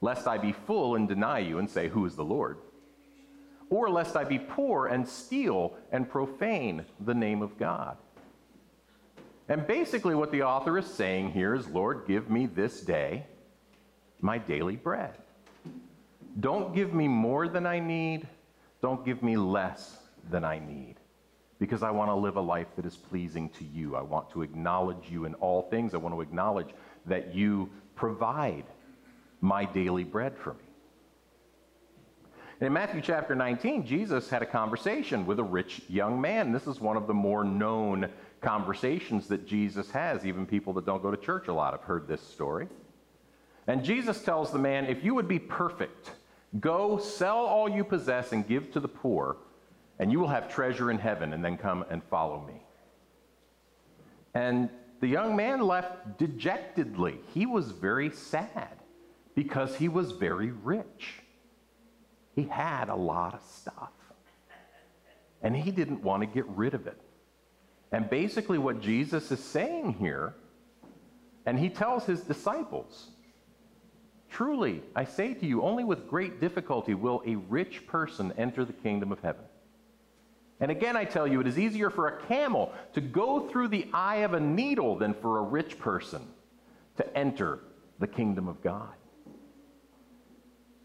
lest 0.00 0.26
I 0.26 0.36
be 0.36 0.52
full 0.52 0.96
and 0.96 1.08
deny 1.08 1.38
you 1.38 1.58
and 1.58 1.68
say, 1.68 1.88
Who 1.88 2.04
is 2.06 2.16
the 2.16 2.24
Lord? 2.24 2.58
or 3.70 3.88
lest 3.88 4.16
I 4.16 4.24
be 4.24 4.38
poor 4.38 4.88
and 4.88 5.08
steal 5.08 5.72
and 5.92 6.06
profane 6.06 6.84
the 7.00 7.14
name 7.14 7.40
of 7.40 7.56
God. 7.58 7.96
And 9.48 9.66
basically, 9.66 10.14
what 10.14 10.30
the 10.30 10.42
author 10.42 10.78
is 10.78 10.86
saying 10.86 11.32
here 11.32 11.54
is 11.54 11.68
Lord, 11.68 12.06
give 12.06 12.30
me 12.30 12.46
this 12.46 12.80
day 12.80 13.26
my 14.20 14.38
daily 14.38 14.76
bread. 14.76 15.14
Don't 16.40 16.74
give 16.74 16.94
me 16.94 17.08
more 17.08 17.48
than 17.48 17.66
I 17.66 17.80
need, 17.80 18.26
don't 18.80 19.04
give 19.04 19.22
me 19.22 19.36
less 19.36 19.98
than 20.30 20.44
I 20.44 20.58
need. 20.58 20.94
Because 21.58 21.82
I 21.82 21.90
want 21.90 22.10
to 22.10 22.14
live 22.14 22.36
a 22.36 22.40
life 22.40 22.68
that 22.76 22.86
is 22.86 22.96
pleasing 22.96 23.48
to 23.50 23.64
you. 23.64 23.94
I 23.94 24.02
want 24.02 24.30
to 24.30 24.42
acknowledge 24.42 25.10
you 25.10 25.26
in 25.26 25.34
all 25.34 25.62
things. 25.70 25.94
I 25.94 25.98
want 25.98 26.14
to 26.14 26.20
acknowledge 26.20 26.70
that 27.06 27.34
you 27.34 27.70
provide 27.94 28.64
my 29.40 29.64
daily 29.64 30.02
bread 30.02 30.36
for 30.36 30.54
me. 30.54 30.64
In 32.60 32.72
Matthew 32.72 33.00
chapter 33.00 33.34
19, 33.34 33.84
Jesus 33.84 34.28
had 34.28 34.42
a 34.42 34.46
conversation 34.46 35.26
with 35.26 35.38
a 35.40 35.44
rich 35.44 35.82
young 35.88 36.20
man. 36.20 36.52
This 36.52 36.66
is 36.66 36.80
one 36.80 36.96
of 36.96 37.06
the 37.06 37.14
more 37.14 37.44
known 37.44 38.08
conversations 38.42 39.28
that 39.28 39.46
Jesus 39.46 39.90
has. 39.90 40.26
Even 40.26 40.44
people 40.44 40.72
that 40.74 40.84
don't 40.84 41.02
go 41.02 41.10
to 41.10 41.16
church 41.16 41.48
a 41.48 41.52
lot 41.52 41.72
have 41.72 41.82
heard 41.82 42.06
this 42.06 42.20
story. 42.20 42.68
And 43.66 43.84
Jesus 43.84 44.22
tells 44.22 44.50
the 44.50 44.58
man, 44.58 44.86
If 44.86 45.04
you 45.04 45.14
would 45.14 45.28
be 45.28 45.38
perfect, 45.38 46.10
go 46.60 46.98
sell 46.98 47.38
all 47.38 47.68
you 47.68 47.84
possess 47.84 48.32
and 48.32 48.46
give 48.46 48.72
to 48.72 48.80
the 48.80 48.88
poor, 48.88 49.36
and 49.98 50.10
you 50.10 50.18
will 50.18 50.28
have 50.28 50.52
treasure 50.52 50.90
in 50.90 50.98
heaven, 50.98 51.32
and 51.32 51.44
then 51.44 51.56
come 51.56 51.84
and 51.90 52.02
follow 52.04 52.44
me. 52.46 52.60
And 54.34 54.68
the 55.00 55.08
young 55.08 55.34
man 55.36 55.60
left 55.60 56.18
dejectedly. 56.18 57.18
He 57.34 57.46
was 57.46 57.70
very 57.70 58.10
sad 58.10 58.76
because 59.34 59.76
he 59.76 59.88
was 59.88 60.12
very 60.12 60.50
rich. 60.50 61.22
He 62.34 62.44
had 62.44 62.88
a 62.88 62.94
lot 62.94 63.34
of 63.34 63.42
stuff. 63.42 63.90
And 65.42 65.56
he 65.56 65.72
didn't 65.72 66.02
want 66.02 66.22
to 66.22 66.26
get 66.26 66.46
rid 66.46 66.74
of 66.74 66.86
it. 66.86 67.01
And 67.92 68.08
basically, 68.08 68.58
what 68.58 68.80
Jesus 68.80 69.30
is 69.30 69.42
saying 69.42 69.94
here, 69.94 70.34
and 71.44 71.58
he 71.58 71.68
tells 71.68 72.06
his 72.06 72.22
disciples, 72.22 73.10
Truly, 74.30 74.82
I 74.96 75.04
say 75.04 75.34
to 75.34 75.46
you, 75.46 75.62
only 75.62 75.84
with 75.84 76.08
great 76.08 76.40
difficulty 76.40 76.94
will 76.94 77.22
a 77.26 77.36
rich 77.36 77.86
person 77.86 78.32
enter 78.38 78.64
the 78.64 78.72
kingdom 78.72 79.12
of 79.12 79.20
heaven. 79.20 79.44
And 80.58 80.70
again, 80.70 80.96
I 80.96 81.04
tell 81.04 81.26
you, 81.26 81.40
it 81.40 81.46
is 81.46 81.58
easier 81.58 81.90
for 81.90 82.08
a 82.08 82.22
camel 82.22 82.72
to 82.94 83.02
go 83.02 83.48
through 83.48 83.68
the 83.68 83.88
eye 83.92 84.18
of 84.18 84.32
a 84.32 84.40
needle 84.40 84.96
than 84.96 85.12
for 85.12 85.38
a 85.38 85.42
rich 85.42 85.78
person 85.78 86.26
to 86.96 87.16
enter 87.18 87.58
the 87.98 88.06
kingdom 88.06 88.48
of 88.48 88.62
God. 88.62 88.94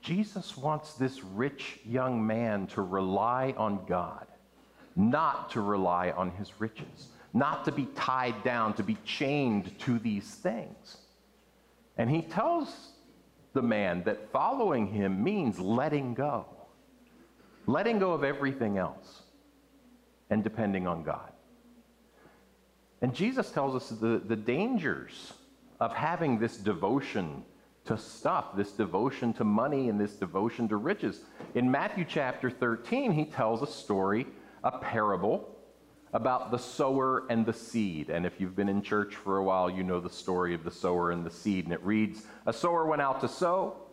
Jesus 0.01 0.57
wants 0.57 0.95
this 0.95 1.23
rich 1.23 1.79
young 1.85 2.25
man 2.25 2.67
to 2.67 2.81
rely 2.81 3.53
on 3.57 3.85
God, 3.87 4.27
not 4.97 5.51
to 5.51 5.61
rely 5.61 6.11
on 6.11 6.31
his 6.31 6.51
riches, 6.59 7.07
not 7.33 7.63
to 7.65 7.71
be 7.71 7.85
tied 7.95 8.43
down, 8.43 8.73
to 8.73 8.83
be 8.83 8.97
chained 9.05 9.77
to 9.79 9.99
these 9.99 10.27
things. 10.27 10.97
And 11.97 12.09
he 12.09 12.23
tells 12.23 12.89
the 13.53 13.61
man 13.61 14.03
that 14.03 14.31
following 14.31 14.87
him 14.87 15.23
means 15.23 15.59
letting 15.59 16.15
go, 16.15 16.45
letting 17.67 17.99
go 17.99 18.11
of 18.11 18.23
everything 18.23 18.77
else 18.77 19.21
and 20.29 20.43
depending 20.43 20.87
on 20.87 21.03
God. 21.03 21.31
And 23.01 23.13
Jesus 23.13 23.51
tells 23.51 23.75
us 23.75 23.89
the, 23.89 24.21
the 24.25 24.35
dangers 24.35 25.33
of 25.79 25.93
having 25.93 26.39
this 26.39 26.57
devotion 26.57 27.43
to 27.85 27.97
stuff, 27.97 28.55
this 28.55 28.71
devotion 28.71 29.31
to 29.33 29.43
money 29.43 29.89
and 29.89 29.99
this 29.99 30.13
devotion 30.13 30.67
to 30.67 30.75
riches. 30.75 31.21
In 31.55 31.69
Matthew 31.69 32.05
chapter 32.07 32.49
13, 32.49 33.11
he 33.11 33.25
tells 33.25 33.61
a 33.61 33.67
story, 33.67 34.25
a 34.63 34.77
parable 34.77 35.55
about 36.13 36.51
the 36.51 36.57
sower 36.57 37.25
and 37.29 37.45
the 37.45 37.53
seed. 37.53 38.09
And 38.09 38.25
if 38.25 38.39
you've 38.39 38.55
been 38.55 38.69
in 38.69 38.81
church 38.81 39.15
for 39.15 39.37
a 39.37 39.43
while, 39.43 39.69
you 39.69 39.83
know 39.83 39.99
the 39.99 40.09
story 40.09 40.53
of 40.53 40.63
the 40.63 40.71
sower 40.71 41.11
and 41.11 41.25
the 41.25 41.31
seed. 41.31 41.65
And 41.65 41.73
it 41.73 41.83
reads 41.83 42.23
A 42.45 42.53
sower 42.53 42.85
went 42.85 43.01
out 43.01 43.21
to 43.21 43.27
sow, 43.27 43.87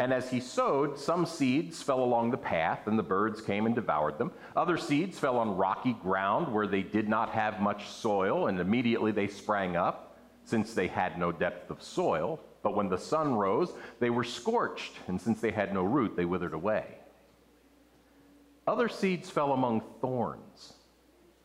and 0.00 0.14
as 0.14 0.30
he 0.30 0.40
sowed, 0.40 0.98
some 0.98 1.26
seeds 1.26 1.82
fell 1.82 2.02
along 2.02 2.30
the 2.30 2.38
path, 2.38 2.86
and 2.86 2.98
the 2.98 3.02
birds 3.02 3.42
came 3.42 3.66
and 3.66 3.74
devoured 3.74 4.16
them. 4.16 4.32
Other 4.56 4.78
seeds 4.78 5.18
fell 5.18 5.36
on 5.36 5.58
rocky 5.58 5.92
ground 5.92 6.50
where 6.50 6.66
they 6.66 6.80
did 6.80 7.06
not 7.06 7.28
have 7.30 7.60
much 7.60 7.86
soil, 7.86 8.46
and 8.46 8.58
immediately 8.58 9.12
they 9.12 9.26
sprang 9.26 9.76
up, 9.76 10.18
since 10.42 10.72
they 10.72 10.86
had 10.86 11.18
no 11.18 11.32
depth 11.32 11.70
of 11.70 11.82
soil. 11.82 12.40
But 12.62 12.74
when 12.74 12.88
the 12.88 12.96
sun 12.96 13.34
rose, 13.34 13.74
they 13.98 14.08
were 14.08 14.24
scorched, 14.24 14.94
and 15.06 15.20
since 15.20 15.42
they 15.42 15.50
had 15.50 15.74
no 15.74 15.82
root, 15.82 16.16
they 16.16 16.24
withered 16.24 16.54
away. 16.54 16.99
Other 18.70 18.88
seeds 18.88 19.28
fell 19.28 19.52
among 19.52 19.80
thorns, 20.00 20.74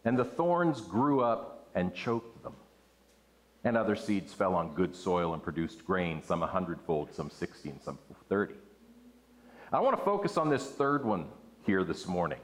and 0.06 0.16
the 0.16 0.24
thorns 0.24 0.80
grew 0.80 1.22
up 1.22 1.70
and 1.74 1.92
choked 1.92 2.44
them. 2.44 2.54
And 3.64 3.76
other 3.76 3.96
seeds 3.96 4.32
fell 4.32 4.54
on 4.54 4.76
good 4.76 4.96
soil 4.96 5.34
and 5.34 5.42
produced 5.42 5.88
grain, 5.88 6.22
some 6.22 6.44
a 6.44 6.46
hundredfold, 6.46 7.16
some 7.16 7.32
sixty, 7.32 7.72
and 7.72 7.82
some 7.82 7.98
thirty. 8.30 8.54
I 9.74 9.80
want 9.80 9.98
to 9.98 10.06
focus 10.06 10.38
on 10.38 10.52
this 10.52 10.68
third 10.68 11.04
one 11.04 11.26
here 11.66 11.84
this 11.84 12.06
morning. 12.06 12.38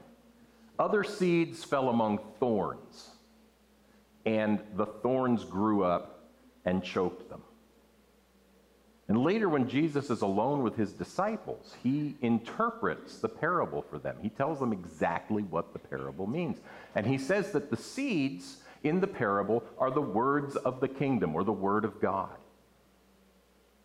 Other 0.80 1.04
seeds 1.04 1.62
fell 1.62 1.88
among 1.88 2.18
thorns, 2.40 3.10
and 4.26 4.58
the 4.74 4.86
thorns 4.86 5.44
grew 5.44 5.84
up 5.84 6.24
and 6.64 6.82
choked 6.82 7.30
them. 7.30 7.42
And 9.08 9.22
later, 9.24 9.48
when 9.48 9.68
Jesus 9.68 10.10
is 10.10 10.22
alone 10.22 10.62
with 10.62 10.76
his 10.76 10.92
disciples, 10.92 11.74
he 11.82 12.16
interprets 12.20 13.18
the 13.18 13.28
parable 13.28 13.82
for 13.82 13.98
them. 13.98 14.16
He 14.22 14.28
tells 14.28 14.60
them 14.60 14.72
exactly 14.72 15.42
what 15.42 15.72
the 15.72 15.78
parable 15.78 16.26
means. 16.26 16.58
And 16.94 17.06
he 17.06 17.18
says 17.18 17.50
that 17.52 17.70
the 17.70 17.76
seeds 17.76 18.58
in 18.84 19.00
the 19.00 19.06
parable 19.06 19.64
are 19.78 19.90
the 19.90 20.00
words 20.00 20.56
of 20.56 20.80
the 20.80 20.88
kingdom 20.88 21.34
or 21.34 21.44
the 21.44 21.52
word 21.52 21.84
of 21.84 22.00
God. 22.00 22.30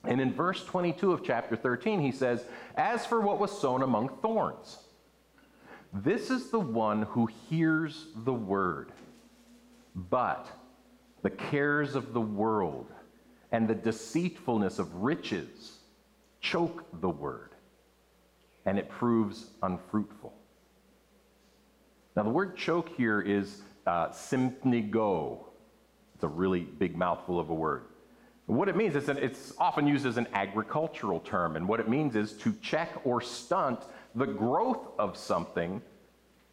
And 0.03 0.21
in 0.21 0.33
verse 0.33 0.63
22 0.63 1.11
of 1.11 1.23
chapter 1.23 1.55
13, 1.55 1.99
he 1.99 2.11
says, 2.11 2.45
As 2.75 3.05
for 3.05 3.19
what 3.19 3.39
was 3.39 3.51
sown 3.59 3.81
among 3.81 4.09
thorns, 4.21 4.77
this 5.93 6.29
is 6.29 6.49
the 6.49 6.59
one 6.59 7.03
who 7.03 7.27
hears 7.49 8.07
the 8.15 8.33
word, 8.33 8.91
but 9.95 10.47
the 11.23 11.29
cares 11.29 11.95
of 11.95 12.13
the 12.13 12.21
world 12.21 12.87
and 13.51 13.67
the 13.67 13.75
deceitfulness 13.75 14.79
of 14.79 14.93
riches 14.95 15.79
choke 16.41 16.85
the 17.01 17.09
word, 17.09 17.51
and 18.65 18.77
it 18.77 18.89
proves 18.89 19.47
unfruitful. 19.63 20.33
Now, 22.15 22.23
the 22.23 22.29
word 22.29 22.57
choke 22.57 22.89
here 22.89 23.21
is 23.21 23.61
uh, 23.85 24.09
sympnigo. 24.09 25.39
It's 26.15 26.23
a 26.23 26.27
really 26.27 26.61
big 26.61 26.97
mouthful 26.97 27.39
of 27.39 27.49
a 27.49 27.53
word. 27.53 27.83
What 28.47 28.69
it 28.69 28.77
means 28.77 28.95
is 28.95 29.09
it's 29.09 29.53
often 29.57 29.87
used 29.87 30.05
as 30.05 30.17
an 30.17 30.27
agricultural 30.33 31.19
term, 31.19 31.57
and 31.57 31.67
what 31.67 31.79
it 31.79 31.89
means 31.89 32.15
is 32.15 32.33
to 32.39 32.53
check 32.61 32.89
or 33.03 33.21
stunt 33.21 33.81
the 34.15 34.25
growth 34.25 34.87
of 34.97 35.17
something 35.17 35.81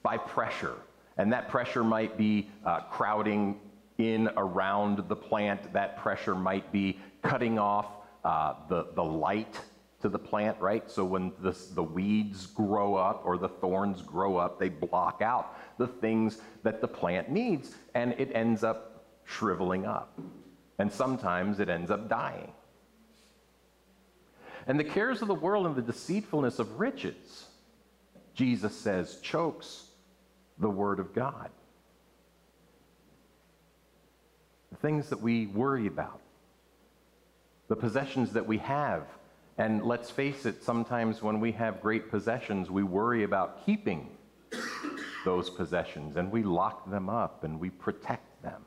by 0.02 0.18
pressure. 0.18 0.74
And 1.16 1.32
that 1.32 1.48
pressure 1.48 1.84
might 1.84 2.18
be 2.18 2.50
uh, 2.64 2.80
crowding 2.90 3.60
in 3.98 4.28
around 4.36 5.08
the 5.08 5.16
plant. 5.16 5.72
That 5.72 5.96
pressure 5.96 6.34
might 6.34 6.72
be 6.72 6.98
cutting 7.22 7.58
off 7.58 7.86
uh, 8.24 8.54
the, 8.68 8.88
the 8.94 9.04
light 9.04 9.60
to 10.00 10.08
the 10.08 10.18
plant, 10.18 10.60
right? 10.60 10.90
So 10.90 11.04
when 11.04 11.32
the, 11.40 11.56
the 11.72 11.82
weeds 11.82 12.46
grow 12.46 12.94
up 12.94 13.22
or 13.24 13.38
the 13.38 13.48
thorns 13.48 14.02
grow 14.02 14.36
up, 14.36 14.58
they 14.58 14.68
block 14.68 15.22
out 15.22 15.56
the 15.78 15.86
things 15.86 16.40
that 16.62 16.80
the 16.80 16.88
plant 16.88 17.30
needs, 17.30 17.74
and 17.94 18.14
it 18.18 18.30
ends 18.34 18.62
up 18.62 19.06
shriveling 19.24 19.86
up. 19.86 20.20
And 20.78 20.92
sometimes 20.92 21.60
it 21.60 21.68
ends 21.68 21.90
up 21.90 22.08
dying. 22.08 22.52
And 24.66 24.78
the 24.78 24.84
cares 24.84 25.22
of 25.22 25.28
the 25.28 25.34
world 25.34 25.66
and 25.66 25.76
the 25.76 25.82
deceitfulness 25.82 26.58
of 26.58 26.80
riches, 26.80 27.46
Jesus 28.34 28.76
says, 28.76 29.20
chokes 29.22 29.86
the 30.58 30.70
word 30.70 31.00
of 31.00 31.14
God. 31.14 31.50
The 34.74 34.80
things 34.80 35.08
that 35.08 35.20
we 35.20 35.46
worry 35.46 35.86
about, 35.86 36.20
the 37.68 37.76
possessions 37.76 38.32
that 38.32 38.44
we 38.44 38.58
have. 38.58 39.04
And 39.56 39.84
let's 39.84 40.10
face 40.10 40.46
it, 40.46 40.64
sometimes 40.64 41.22
when 41.22 41.38
we 41.38 41.52
have 41.52 41.80
great 41.80 42.10
possessions, 42.10 42.72
we 42.72 42.82
worry 42.82 43.22
about 43.22 43.64
keeping 43.64 44.08
those 45.24 45.48
possessions 45.48 46.16
and 46.16 46.30
we 46.32 46.42
lock 46.42 46.90
them 46.90 47.08
up 47.08 47.44
and 47.44 47.60
we 47.60 47.70
protect 47.70 48.42
them. 48.42 48.62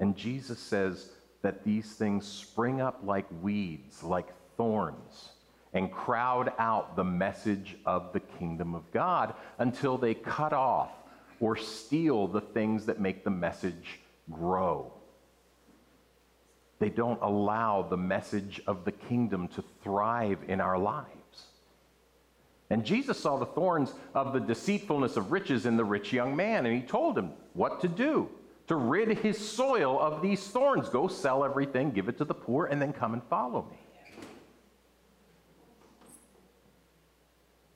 And 0.00 0.16
Jesus 0.16 0.58
says 0.58 1.10
that 1.42 1.62
these 1.62 1.92
things 1.92 2.26
spring 2.26 2.80
up 2.80 3.00
like 3.02 3.26
weeds, 3.42 4.02
like 4.02 4.28
thorns, 4.56 5.32
and 5.74 5.92
crowd 5.92 6.50
out 6.58 6.96
the 6.96 7.04
message 7.04 7.76
of 7.84 8.10
the 8.14 8.20
kingdom 8.20 8.74
of 8.74 8.90
God 8.90 9.34
until 9.58 9.98
they 9.98 10.14
cut 10.14 10.54
off 10.54 10.92
or 11.40 11.56
steal 11.56 12.26
the 12.26 12.40
things 12.40 12.86
that 12.86 12.98
make 12.98 13.22
the 13.22 13.30
message 13.30 14.00
grow. 14.30 14.92
They 16.78 16.90
don't 16.90 17.20
allow 17.22 17.82
the 17.82 17.96
message 17.96 18.60
of 18.66 18.84
the 18.84 18.92
kingdom 18.92 19.48
to 19.48 19.64
thrive 19.82 20.38
in 20.48 20.60
our 20.60 20.78
lives. 20.78 21.06
And 22.68 22.84
Jesus 22.84 23.18
saw 23.18 23.38
the 23.38 23.46
thorns 23.46 23.94
of 24.14 24.32
the 24.32 24.40
deceitfulness 24.40 25.16
of 25.16 25.32
riches 25.32 25.66
in 25.66 25.76
the 25.76 25.84
rich 25.84 26.12
young 26.12 26.34
man, 26.34 26.66
and 26.66 26.74
he 26.74 26.86
told 26.86 27.16
him 27.16 27.32
what 27.54 27.80
to 27.80 27.88
do 27.88 28.28
to 28.66 28.74
rid 28.74 29.18
his 29.18 29.38
soil 29.38 29.98
of 30.00 30.20
these 30.20 30.44
thorns. 30.48 30.88
Go 30.88 31.06
sell 31.06 31.44
everything, 31.44 31.92
give 31.92 32.08
it 32.08 32.18
to 32.18 32.24
the 32.24 32.34
poor, 32.34 32.66
and 32.66 32.82
then 32.82 32.92
come 32.92 33.12
and 33.12 33.22
follow 33.24 33.66
me. 33.70 33.78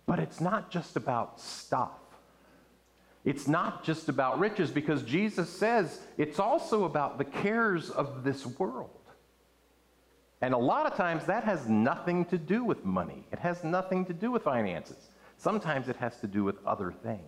But 0.06 0.18
it's 0.18 0.40
not 0.40 0.70
just 0.70 0.96
about 0.96 1.40
stuff. 1.40 1.92
It's 3.24 3.46
not 3.46 3.84
just 3.84 4.08
about 4.08 4.38
riches 4.38 4.70
because 4.70 5.02
Jesus 5.02 5.50
says 5.50 6.00
it's 6.16 6.38
also 6.38 6.84
about 6.84 7.18
the 7.18 7.24
cares 7.24 7.90
of 7.90 8.24
this 8.24 8.46
world. 8.46 8.90
And 10.40 10.54
a 10.54 10.58
lot 10.58 10.86
of 10.86 10.96
times 10.96 11.26
that 11.26 11.44
has 11.44 11.68
nothing 11.68 12.24
to 12.26 12.38
do 12.38 12.64
with 12.64 12.84
money, 12.84 13.26
it 13.30 13.38
has 13.38 13.62
nothing 13.62 14.06
to 14.06 14.14
do 14.14 14.30
with 14.30 14.44
finances. 14.44 15.10
Sometimes 15.36 15.88
it 15.88 15.96
has 15.96 16.18
to 16.20 16.26
do 16.26 16.44
with 16.44 16.56
other 16.66 16.92
things. 16.92 17.20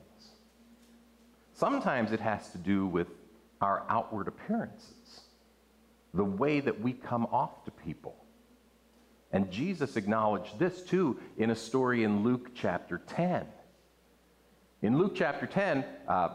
Sometimes 1.55 2.13
it 2.13 2.21
has 2.21 2.51
to 2.51 2.59
do 2.59 2.87
with 2.87 3.09
our 3.61 3.85
outward 3.89 4.29
appearances, 4.29 5.21
the 6.15 6.25
way 6.25 6.61
that 6.61 6.81
we 6.81 6.93
come 6.93 7.27
off 7.27 7.65
to 7.65 7.71
people. 7.71 8.17
And 9.31 9.51
Jesus 9.51 9.97
acknowledged 9.97 10.59
this 10.59 10.83
too 10.83 11.19
in 11.39 11.51
a 11.51 11.55
story 11.55 12.05
in 12.05 12.23
Luke 12.23 12.51
chapter 12.55 13.01
10. 13.09 13.47
In 14.83 14.99
Luke 14.99 15.13
chapter 15.15 15.47
10, 15.47 15.85
uh, 16.09 16.31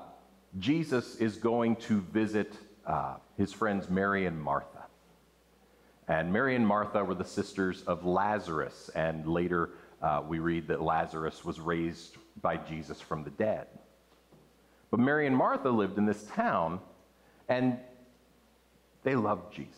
Jesus 0.58 1.18
is 1.18 1.36
going 1.36 1.76
to 1.76 2.00
visit 2.00 2.54
uh, 2.86 3.16
his 3.36 3.52
friends 3.52 3.90
Mary 3.90 4.26
and 4.26 4.42
Martha. 4.42 4.86
And 6.08 6.32
Mary 6.32 6.56
and 6.56 6.66
Martha 6.66 7.04
were 7.04 7.14
the 7.14 7.26
sisters 7.26 7.84
of 7.88 8.06
Lazarus, 8.06 8.90
and 8.96 9.28
later 9.28 9.72
uh, 10.02 10.24
we 10.26 10.40
read 10.40 10.70
that 10.70 10.82
Lazarus 10.82 11.44
was 11.44 11.60
raised 11.60 12.16
by 12.42 12.56
Jesus 12.56 13.02
from 13.02 13.26
the 13.26 13.32
dead. 13.32 13.68
But 14.92 15.02
Mary 15.02 15.28
and 15.28 15.36
Martha 15.36 15.70
lived 15.70 15.98
in 15.98 16.06
this 16.06 16.24
town, 16.34 16.80
and 17.50 17.78
they 19.04 19.16
loved 19.16 19.54
Jesus. 19.54 19.76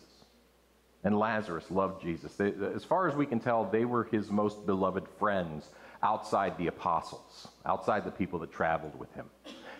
And 1.02 1.18
Lazarus 1.18 1.68
loved 1.72 2.02
Jesus. 2.02 2.36
They, 2.36 2.52
as 2.72 2.84
far 2.84 3.08
as 3.08 3.16
we 3.16 3.26
can 3.26 3.40
tell, 3.40 3.64
they 3.64 3.84
were 3.84 4.04
his 4.04 4.30
most 4.30 4.64
beloved 4.64 5.08
friends 5.18 5.70
outside 6.02 6.56
the 6.58 6.66
apostles, 6.66 7.48
outside 7.66 8.04
the 8.04 8.10
people 8.10 8.38
that 8.40 8.52
traveled 8.52 8.98
with 8.98 9.12
him. 9.14 9.26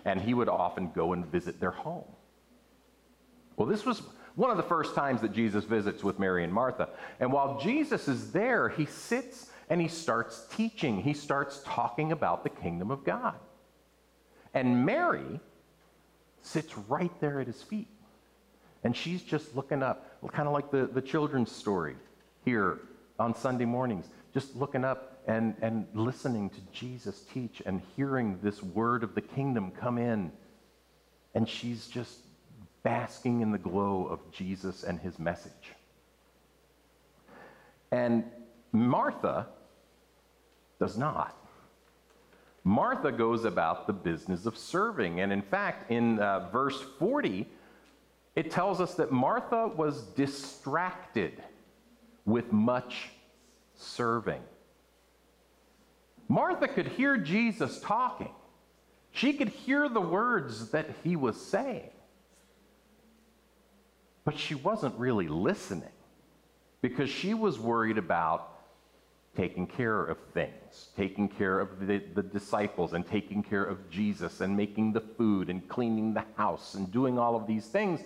And 0.04 0.20
he 0.20 0.34
would 0.34 0.48
often 0.48 0.90
go 0.92 1.12
and 1.12 1.26
visit 1.26 1.60
their 1.60 1.70
home. 1.70 2.04
Well, 3.56 3.68
this 3.68 3.84
was 3.84 4.02
one 4.36 4.50
of 4.50 4.56
the 4.56 4.62
first 4.62 4.94
times 4.94 5.20
that 5.20 5.32
Jesus 5.32 5.64
visits 5.64 6.02
with 6.02 6.18
Mary 6.18 6.44
and 6.44 6.52
Martha. 6.52 6.88
And 7.18 7.32
while 7.32 7.58
Jesus 7.60 8.08
is 8.08 8.32
there, 8.32 8.68
he 8.68 8.86
sits 8.86 9.50
and 9.68 9.80
he 9.80 9.88
starts 9.88 10.46
teaching. 10.56 11.00
He 11.02 11.12
starts 11.12 11.62
talking 11.64 12.12
about 12.12 12.42
the 12.42 12.50
kingdom 12.50 12.90
of 12.90 13.04
God. 13.04 13.36
And 14.54 14.84
Mary 14.84 15.40
sits 16.42 16.76
right 16.88 17.12
there 17.20 17.40
at 17.40 17.46
his 17.46 17.62
feet. 17.62 17.88
And 18.82 18.96
she's 18.96 19.22
just 19.22 19.54
looking 19.54 19.82
up, 19.82 20.18
kind 20.32 20.48
of 20.48 20.54
like 20.54 20.70
the, 20.70 20.86
the 20.86 21.02
children's 21.02 21.52
story 21.52 21.96
here 22.44 22.80
on 23.18 23.34
Sunday 23.34 23.66
mornings, 23.66 24.06
just 24.32 24.56
looking 24.56 24.84
up 24.84 25.09
and, 25.30 25.54
and 25.62 25.86
listening 25.94 26.50
to 26.50 26.60
Jesus 26.72 27.24
teach 27.32 27.62
and 27.64 27.80
hearing 27.94 28.40
this 28.42 28.62
word 28.62 29.04
of 29.04 29.14
the 29.14 29.20
kingdom 29.20 29.70
come 29.70 29.96
in. 29.96 30.32
And 31.34 31.48
she's 31.48 31.86
just 31.86 32.18
basking 32.82 33.40
in 33.40 33.52
the 33.52 33.58
glow 33.58 34.06
of 34.06 34.18
Jesus 34.32 34.82
and 34.82 34.98
his 34.98 35.20
message. 35.20 35.52
And 37.92 38.24
Martha 38.72 39.46
does 40.80 40.98
not. 40.98 41.36
Martha 42.64 43.12
goes 43.12 43.44
about 43.44 43.86
the 43.86 43.92
business 43.92 44.46
of 44.46 44.58
serving. 44.58 45.20
And 45.20 45.32
in 45.32 45.42
fact, 45.42 45.92
in 45.92 46.18
uh, 46.18 46.50
verse 46.50 46.80
40, 46.98 47.46
it 48.34 48.50
tells 48.50 48.80
us 48.80 48.94
that 48.94 49.12
Martha 49.12 49.68
was 49.68 50.02
distracted 50.02 51.40
with 52.24 52.52
much 52.52 53.10
serving. 53.76 54.42
Martha 56.30 56.68
could 56.68 56.86
hear 56.86 57.16
Jesus 57.16 57.80
talking, 57.80 58.30
she 59.10 59.32
could 59.32 59.48
hear 59.48 59.88
the 59.88 60.00
words 60.00 60.70
that 60.70 60.86
he 61.02 61.16
was 61.16 61.44
saying. 61.44 61.90
But 64.24 64.38
she 64.38 64.54
wasn't 64.54 64.96
really 64.96 65.26
listening 65.26 65.90
because 66.82 67.10
she 67.10 67.34
was 67.34 67.58
worried 67.58 67.98
about 67.98 68.60
taking 69.36 69.66
care 69.66 70.04
of 70.04 70.18
things, 70.32 70.90
taking 70.96 71.28
care 71.28 71.58
of 71.58 71.84
the, 71.84 72.00
the, 72.14 72.22
disciples, 72.22 72.92
and 72.92 73.04
taking 73.04 73.42
care 73.42 73.64
of 73.64 73.90
Jesus, 73.90 74.40
and 74.40 74.56
making 74.56 74.92
the 74.92 75.00
food, 75.00 75.50
and 75.50 75.68
cleaning 75.68 76.14
the 76.14 76.24
house, 76.36 76.74
and 76.74 76.92
doing 76.92 77.18
all 77.18 77.34
of 77.34 77.48
these 77.48 77.66
things 77.66 78.02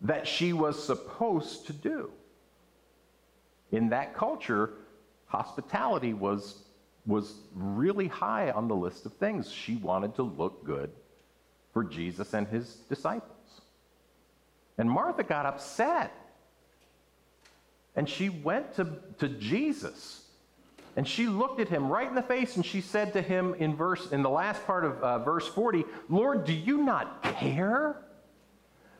that 0.00 0.26
she 0.26 0.54
was 0.54 0.82
supposed 0.82 1.66
to 1.66 1.74
do. 1.74 2.10
In 3.72 3.90
that 3.90 4.14
culture, 4.14 4.70
hospitality 5.26 6.14
was, 6.14 6.62
was 7.06 7.34
really 7.54 8.08
high 8.08 8.50
on 8.50 8.68
the 8.68 8.74
list 8.74 9.06
of 9.06 9.12
things. 9.14 9.50
She 9.50 9.76
wanted 9.76 10.14
to 10.16 10.22
look 10.22 10.64
good 10.64 10.90
for 11.72 11.84
Jesus 11.84 12.32
and 12.32 12.46
his 12.46 12.76
disciples. 12.88 13.30
And 14.78 14.90
Martha 14.90 15.22
got 15.22 15.46
upset. 15.46 16.12
And 17.96 18.08
she 18.08 18.28
went 18.28 18.74
to, 18.74 18.88
to 19.18 19.28
Jesus. 19.28 20.22
And 20.96 21.06
she 21.06 21.26
looked 21.26 21.60
at 21.60 21.68
him 21.68 21.88
right 21.88 22.08
in 22.08 22.14
the 22.14 22.22
face 22.22 22.56
and 22.56 22.64
she 22.64 22.80
said 22.80 23.12
to 23.12 23.22
him 23.22 23.54
in 23.54 23.76
verse 23.76 24.12
in 24.12 24.22
the 24.22 24.30
last 24.30 24.64
part 24.64 24.84
of 24.84 25.02
uh, 25.02 25.18
verse 25.18 25.46
40, 25.46 25.84
"Lord, 26.08 26.44
do 26.44 26.52
you 26.52 26.78
not 26.78 27.22
care 27.22 27.96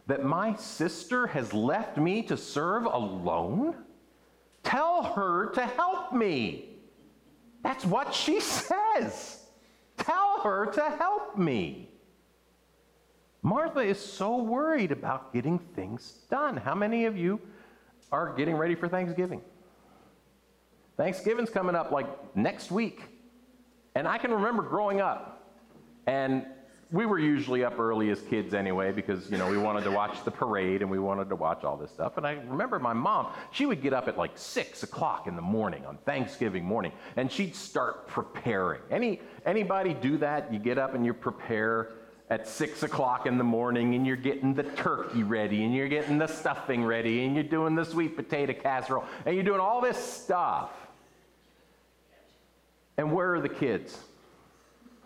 that 0.07 0.25
my 0.25 0.57
sister 0.57 1.29
has 1.29 1.55
left 1.55 1.97
me 1.97 2.23
to 2.25 2.37
serve 2.37 2.85
alone? 2.85 3.77
Tell 4.65 5.05
her 5.05 5.51
to 5.53 5.65
help 5.65 6.13
me." 6.13 6.74
That's 7.65 7.85
what 7.85 8.15
she 8.15 8.39
says. 8.61 9.41
Tell 9.97 10.41
her 10.43 10.67
to 10.67 10.83
help 10.83 11.37
me. 11.37 11.91
Martha 13.43 13.81
is 13.81 13.99
so 13.99 14.37
worried 14.37 14.93
about 14.93 15.33
getting 15.33 15.59
things 15.59 16.21
done. 16.31 16.57
How 16.57 16.75
many 16.75 17.07
of 17.07 17.17
you 17.17 17.41
are 18.13 18.33
getting 18.35 18.57
ready 18.57 18.75
for 18.77 18.89
Thanksgiving? 18.89 19.43
Thanksgiving's 20.97 21.51
coming 21.51 21.75
up 21.75 21.91
like 21.91 22.07
next 22.37 22.71
week. 22.71 23.03
And 23.97 24.07
I 24.07 24.19
can 24.19 24.33
remember 24.33 24.63
growing 24.63 25.01
up, 25.01 25.53
and 26.07 26.47
we 26.93 27.07
were 27.07 27.19
usually 27.19 27.65
up 27.65 27.79
early 27.79 28.11
as 28.11 28.21
kids 28.23 28.55
anyway 28.55 28.93
because, 28.93 29.31
you 29.31 29.39
know, 29.39 29.51
we 29.51 29.59
wanted 29.59 29.85
to 29.85 29.91
watch 29.91 30.25
the 30.25 30.31
parade 30.31 30.83
and 30.83 30.91
we 30.91 30.99
wanted 30.99 31.29
to 31.29 31.37
watch 31.37 31.65
all 31.65 31.77
this 31.77 31.91
stuff. 31.91 32.17
And 32.17 32.27
I 32.27 32.33
remember 32.33 32.79
my 32.79 32.93
mom, 32.93 33.33
she 33.51 33.67
would 33.67 33.83
get 33.83 33.93
up 33.93 34.09
at 34.09 34.19
like 34.19 34.33
6 34.37 34.83
o'clock 34.83 35.27
in 35.27 35.37
the 35.37 35.43
morning 35.43 35.85
on 35.87 35.97
Thanksgiving 36.05 36.65
morning 36.65 36.93
and 37.17 37.31
she'd 37.31 37.55
start 37.55 38.07
preparing. 38.09 38.81
Any, 38.91 39.21
anybody 39.47 39.95
do 39.95 40.19
that? 40.19 40.53
You 40.53 40.59
get 40.59 40.79
up 40.79 40.95
and 40.95 41.05
you 41.05 41.15
prepare 41.15 41.91
at 42.31 42.49
six 42.49 42.83
o'clock 42.83 43.27
in 43.27 43.37
the 43.37 43.45
morning 43.45 43.95
and 43.95 44.07
you're 44.07 44.17
getting 44.17 44.55
the 44.55 44.63
turkey 44.63 45.23
ready 45.23 45.65
and 45.65 45.75
you're 45.75 45.89
getting 45.89 46.17
the 46.17 46.27
stuffing 46.27 46.83
ready 46.83 47.25
and 47.25 47.35
you're 47.35 47.45
doing 47.45 47.75
the 47.75 47.85
sweet 47.85 48.17
potato 48.17 48.53
casserole 48.55 49.05
and 49.27 49.35
you're 49.35 49.45
doing 49.45 49.61
all 49.61 49.81
this 49.81 49.99
stuff. 49.99 50.71
And 52.97 53.13
where 53.13 53.35
are 53.35 53.41
the 53.41 53.49
kids? 53.49 53.99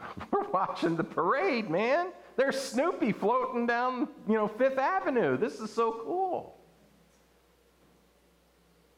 We're 0.30 0.48
watching 0.50 0.96
the 0.96 1.04
parade, 1.04 1.70
man. 1.70 2.08
There's 2.36 2.58
Snoopy 2.60 3.12
floating 3.12 3.66
down, 3.66 4.08
you 4.28 4.34
know, 4.34 4.48
Fifth 4.48 4.78
Avenue. 4.78 5.36
This 5.36 5.60
is 5.60 5.72
so 5.72 6.00
cool. 6.04 6.56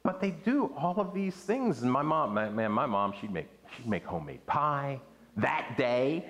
But 0.03 0.21
they 0.21 0.31
do 0.31 0.73
all 0.77 0.99
of 0.99 1.15
these 1.15 1.35
things. 1.35 1.83
And 1.83 1.91
my 1.91 2.03
mom, 2.03 2.35
man, 2.35 2.73
my 2.73 2.87
mom, 2.87 3.15
she'd 3.21 3.33
make, 3.33 3.49
she'd 3.77 3.87
make 3.87 4.05
homemade 4.05 4.45
pie 4.47 5.01
that 5.37 5.75
day. 5.77 6.25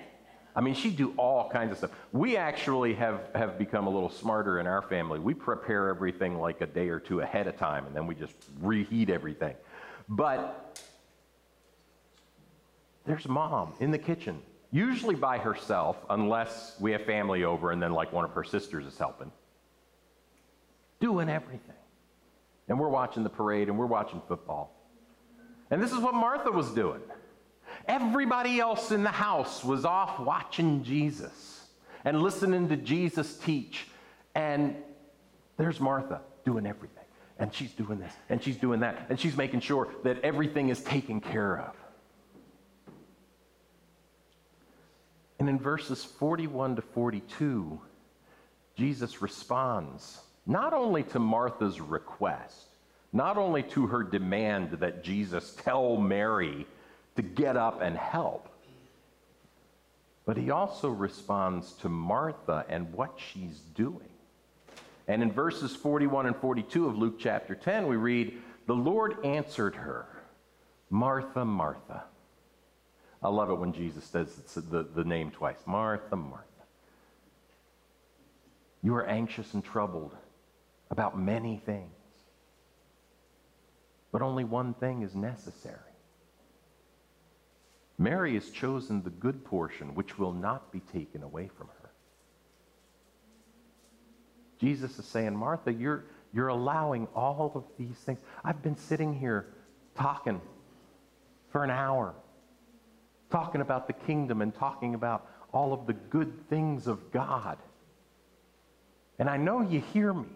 I 0.55 0.61
mean, 0.61 0.73
she'd 0.73 0.97
do 0.97 1.13
all 1.17 1.49
kinds 1.49 1.71
of 1.71 1.77
stuff. 1.77 1.91
We 2.11 2.35
actually 2.35 2.93
have, 2.95 3.29
have 3.35 3.57
become 3.57 3.87
a 3.87 3.89
little 3.89 4.09
smarter 4.09 4.59
in 4.59 4.67
our 4.67 4.81
family. 4.81 5.19
We 5.19 5.33
prepare 5.33 5.87
everything 5.87 6.39
like 6.39 6.59
a 6.61 6.67
day 6.67 6.89
or 6.89 6.99
two 6.99 7.21
ahead 7.21 7.47
of 7.47 7.57
time, 7.57 7.85
and 7.85 7.95
then 7.95 8.05
we 8.05 8.15
just 8.15 8.35
reheat 8.59 9.09
everything. 9.09 9.55
But 10.09 10.83
there's 13.05 13.27
mom 13.27 13.73
in 13.79 13.91
the 13.91 13.97
kitchen, 13.97 14.41
usually 14.71 15.15
by 15.15 15.37
herself, 15.37 15.97
unless 16.09 16.75
we 16.79 16.91
have 16.93 17.05
family 17.05 17.43
over 17.43 17.71
and 17.71 17.81
then 17.81 17.93
like 17.93 18.11
one 18.13 18.25
of 18.25 18.31
her 18.31 18.43
sisters 18.43 18.85
is 18.85 18.97
helping, 18.97 19.31
doing 20.99 21.29
everything. 21.29 21.75
And 22.67 22.79
we're 22.79 22.89
watching 22.89 23.23
the 23.23 23.29
parade 23.29 23.67
and 23.67 23.77
we're 23.77 23.85
watching 23.85 24.21
football. 24.27 24.73
And 25.69 25.81
this 25.81 25.91
is 25.91 25.99
what 25.99 26.13
Martha 26.13 26.51
was 26.51 26.69
doing. 26.71 27.01
Everybody 27.87 28.59
else 28.59 28.91
in 28.91 29.03
the 29.03 29.09
house 29.09 29.63
was 29.63 29.85
off 29.85 30.19
watching 30.19 30.83
Jesus 30.83 31.65
and 32.05 32.21
listening 32.21 32.69
to 32.69 32.77
Jesus 32.77 33.37
teach. 33.37 33.87
And 34.35 34.75
there's 35.57 35.79
Martha 35.79 36.21
doing 36.45 36.65
everything. 36.65 36.97
And 37.39 37.53
she's 37.53 37.71
doing 37.71 37.97
this, 37.97 38.13
and 38.29 38.43
she's 38.43 38.57
doing 38.57 38.81
that, 38.81 39.07
and 39.09 39.19
she's 39.19 39.35
making 39.35 39.61
sure 39.61 39.87
that 40.03 40.21
everything 40.21 40.69
is 40.69 40.83
taken 40.83 41.19
care 41.19 41.57
of. 41.57 41.75
Verses 45.59 46.03
41 46.03 46.75
to 46.77 46.81
42, 46.81 47.79
Jesus 48.75 49.21
responds 49.21 50.21
not 50.45 50.73
only 50.73 51.03
to 51.03 51.19
Martha's 51.19 51.79
request, 51.79 52.67
not 53.13 53.37
only 53.37 53.63
to 53.63 53.87
her 53.87 54.03
demand 54.03 54.71
that 54.71 55.03
Jesus 55.03 55.55
tell 55.63 55.97
Mary 55.97 56.65
to 57.15 57.21
get 57.21 57.57
up 57.57 57.81
and 57.81 57.97
help, 57.97 58.49
but 60.25 60.37
he 60.37 60.51
also 60.51 60.89
responds 60.89 61.73
to 61.73 61.89
Martha 61.89 62.65
and 62.69 62.93
what 62.93 63.17
she's 63.17 63.59
doing. 63.75 64.09
And 65.07 65.21
in 65.21 65.31
verses 65.31 65.75
41 65.75 66.27
and 66.27 66.35
42 66.35 66.87
of 66.87 66.97
Luke 66.97 67.15
chapter 67.19 67.55
10, 67.55 67.87
we 67.87 67.97
read, 67.97 68.41
The 68.67 68.75
Lord 68.75 69.25
answered 69.25 69.75
her, 69.75 70.05
Martha, 70.89 71.43
Martha. 71.43 72.03
I 73.23 73.29
love 73.29 73.49
it 73.49 73.55
when 73.55 73.73
Jesus 73.73 74.03
says 74.03 74.35
the, 74.55 74.83
the 74.83 75.03
name 75.03 75.31
twice 75.31 75.59
Martha, 75.65 76.15
Martha. 76.15 76.45
You 78.83 78.95
are 78.95 79.05
anxious 79.05 79.53
and 79.53 79.63
troubled 79.63 80.15
about 80.89 81.19
many 81.19 81.61
things, 81.65 81.93
but 84.11 84.21
only 84.21 84.43
one 84.43 84.73
thing 84.73 85.03
is 85.03 85.15
necessary. 85.15 85.77
Mary 87.97 88.33
has 88.33 88.49
chosen 88.49 89.03
the 89.03 89.11
good 89.11 89.45
portion, 89.45 89.93
which 89.93 90.17
will 90.17 90.33
not 90.33 90.71
be 90.71 90.79
taken 90.79 91.21
away 91.21 91.47
from 91.55 91.67
her. 91.67 91.91
Jesus 94.59 94.97
is 94.97 95.05
saying, 95.05 95.35
Martha, 95.35 95.71
you're, 95.71 96.05
you're 96.33 96.47
allowing 96.47 97.07
all 97.15 97.51
of 97.53 97.63
these 97.77 97.95
things. 97.97 98.17
I've 98.43 98.63
been 98.63 98.77
sitting 98.77 99.13
here 99.13 99.53
talking 99.95 100.41
for 101.49 101.63
an 101.63 101.69
hour, 101.69 102.15
talking 103.31 103.61
about 103.61 103.87
the 103.87 103.93
kingdom 103.93 104.41
and 104.41 104.53
talking 104.53 104.93
about 104.93 105.27
all 105.53 105.73
of 105.73 105.87
the 105.87 105.93
good 105.93 106.47
things 106.49 106.87
of 106.87 107.11
God. 107.11 107.57
And 109.19 109.29
I 109.29 109.37
know 109.37 109.61
you 109.61 109.81
hear 109.93 110.13
me, 110.13 110.29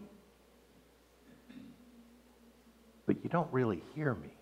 but 3.06 3.18
you 3.24 3.30
don't 3.30 3.52
really 3.52 3.82
hear 3.96 4.14
me 4.16 4.36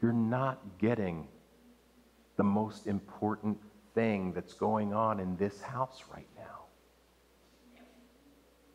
you're 0.00 0.12
not 0.12 0.58
getting 0.78 1.28
the 2.36 2.42
most 2.42 2.86
important 2.86 3.58
thing 3.94 4.32
that's 4.32 4.54
going 4.54 4.94
on 4.94 5.20
in 5.20 5.36
this 5.36 5.60
house 5.60 6.04
right 6.12 6.28
now. 6.38 6.44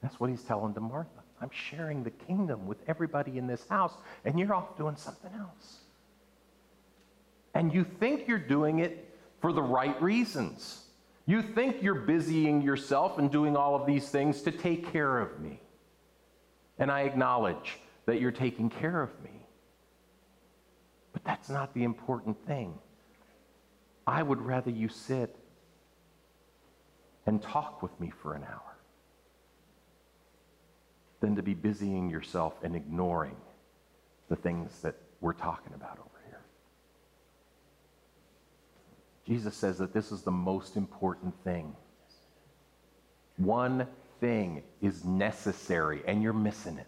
That's 0.01 0.19
what 0.19 0.29
he's 0.29 0.43
telling 0.43 0.73
to 0.75 0.81
Martha. 0.81 1.10
I'm 1.41 1.49
sharing 1.51 2.03
the 2.03 2.12
kingdom 2.12 2.67
with 2.67 2.77
everybody 2.88 3.38
in 3.38 3.47
this 3.47 3.67
house, 3.67 3.93
and 4.23 4.39
you're 4.39 4.53
off 4.53 4.77
doing 4.77 4.95
something 4.95 5.31
else. 5.39 5.79
And 7.55 7.73
you 7.73 7.83
think 7.83 8.27
you're 8.27 8.37
doing 8.37 8.79
it 8.79 9.17
for 9.41 9.51
the 9.51 9.63
right 9.63 9.99
reasons. 10.01 10.83
You 11.25 11.41
think 11.41 11.81
you're 11.81 11.95
busying 11.95 12.61
yourself 12.61 13.17
and 13.17 13.31
doing 13.31 13.57
all 13.57 13.73
of 13.73 13.87
these 13.87 14.09
things 14.09 14.43
to 14.43 14.51
take 14.51 14.91
care 14.91 15.17
of 15.17 15.39
me. 15.39 15.59
And 16.77 16.91
I 16.91 17.01
acknowledge 17.01 17.79
that 18.05 18.21
you're 18.21 18.31
taking 18.31 18.69
care 18.69 19.01
of 19.01 19.09
me. 19.23 19.31
But 21.13 21.23
that's 21.23 21.49
not 21.49 21.73
the 21.73 21.83
important 21.83 22.37
thing. 22.45 22.77
I 24.05 24.21
would 24.21 24.41
rather 24.41 24.69
you 24.69 24.89
sit 24.89 25.35
and 27.25 27.41
talk 27.41 27.81
with 27.81 27.97
me 27.99 28.11
for 28.21 28.33
an 28.33 28.43
hour 28.43 28.77
than 31.21 31.35
to 31.35 31.41
be 31.41 31.53
busying 31.53 32.09
yourself 32.09 32.53
and 32.63 32.75
ignoring 32.75 33.37
the 34.29 34.35
things 34.35 34.79
that 34.81 34.95
we're 35.21 35.33
talking 35.33 35.73
about 35.73 35.97
over 35.97 36.21
here. 36.27 36.41
Jesus 39.25 39.55
says 39.55 39.77
that 39.79 39.93
this 39.93 40.11
is 40.11 40.21
the 40.21 40.31
most 40.31 40.77
important 40.77 41.33
thing. 41.43 41.75
One 43.38 43.88
thing 44.19 44.63
is 44.81 45.03
necessary, 45.03 46.01
and 46.07 46.21
you're 46.21 46.33
missing 46.33 46.77
it. 46.77 46.88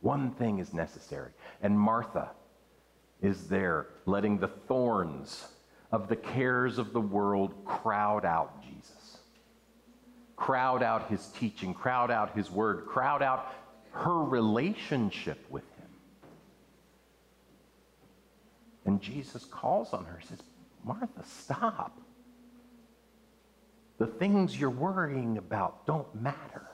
One 0.00 0.32
thing 0.32 0.58
is 0.58 0.74
necessary. 0.74 1.30
And 1.62 1.78
Martha, 1.78 2.30
is 3.22 3.48
there, 3.48 3.88
letting 4.06 4.38
the 4.38 4.48
thorns 4.48 5.46
of 5.92 6.08
the 6.08 6.16
cares 6.16 6.78
of 6.78 6.92
the 6.92 7.00
world 7.00 7.54
crowd 7.64 8.24
out 8.24 8.62
Jesus. 8.62 9.18
Crowd 10.36 10.82
out 10.82 11.10
his 11.10 11.26
teaching, 11.38 11.74
crowd 11.74 12.10
out 12.10 12.34
his 12.34 12.50
word, 12.50 12.86
crowd 12.86 13.22
out 13.22 13.52
her 13.90 14.22
relationship 14.22 15.44
with 15.50 15.64
him. 15.64 15.88
And 18.86 19.02
Jesus 19.02 19.44
calls 19.44 19.92
on 19.92 20.04
her, 20.06 20.20
says, 20.26 20.38
Martha, 20.84 21.24
stop. 21.24 22.00
The 23.98 24.06
things 24.06 24.58
you're 24.58 24.70
worrying 24.70 25.36
about 25.36 25.86
don't 25.86 26.14
matter. 26.14 26.66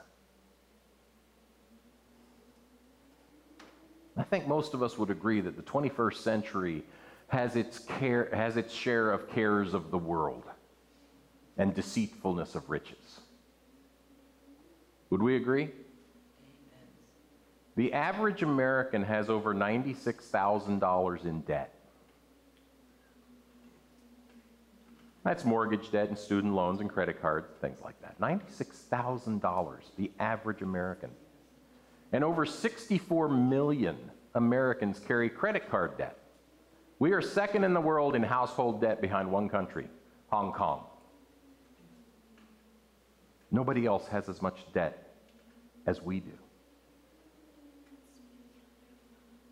I 4.16 4.22
think 4.22 4.46
most 4.46 4.74
of 4.74 4.82
us 4.82 4.96
would 4.96 5.10
agree 5.10 5.40
that 5.40 5.56
the 5.56 5.62
21st 5.62 6.14
century 6.14 6.84
has 7.28 7.56
its, 7.56 7.80
care, 7.80 8.30
has 8.32 8.56
its 8.56 8.72
share 8.72 9.10
of 9.10 9.28
cares 9.28 9.74
of 9.74 9.90
the 9.90 9.98
world 9.98 10.44
and 11.58 11.74
deceitfulness 11.74 12.54
of 12.54 12.70
riches. 12.70 13.20
Would 15.10 15.22
we 15.22 15.36
agree? 15.36 15.70
The 17.76 17.92
average 17.92 18.42
American 18.42 19.02
has 19.02 19.28
over 19.28 19.54
$96,000 19.54 21.24
in 21.24 21.40
debt. 21.42 21.75
That's 25.26 25.44
mortgage 25.44 25.90
debt 25.90 26.08
and 26.08 26.16
student 26.16 26.54
loans 26.54 26.80
and 26.80 26.88
credit 26.88 27.20
cards, 27.20 27.48
things 27.60 27.80
like 27.82 28.00
that. 28.00 28.20
$96,000, 28.20 29.78
the 29.96 30.12
average 30.20 30.62
American 30.62 31.10
and 32.12 32.22
over 32.22 32.46
64 32.46 33.28
million 33.28 33.96
Americans 34.36 35.00
carry 35.00 35.28
credit 35.28 35.68
card 35.68 35.98
debt. 35.98 36.16
We 37.00 37.10
are 37.10 37.20
second 37.20 37.64
in 37.64 37.74
the 37.74 37.80
world 37.80 38.14
in 38.14 38.22
household 38.22 38.80
debt 38.80 39.00
behind 39.00 39.28
one 39.28 39.48
country, 39.48 39.88
Hong 40.28 40.52
Kong. 40.52 40.84
Nobody 43.50 43.84
else 43.84 44.06
has 44.06 44.28
as 44.28 44.40
much 44.40 44.60
debt 44.72 45.12
as 45.86 46.00
we 46.00 46.20
do. 46.20 46.38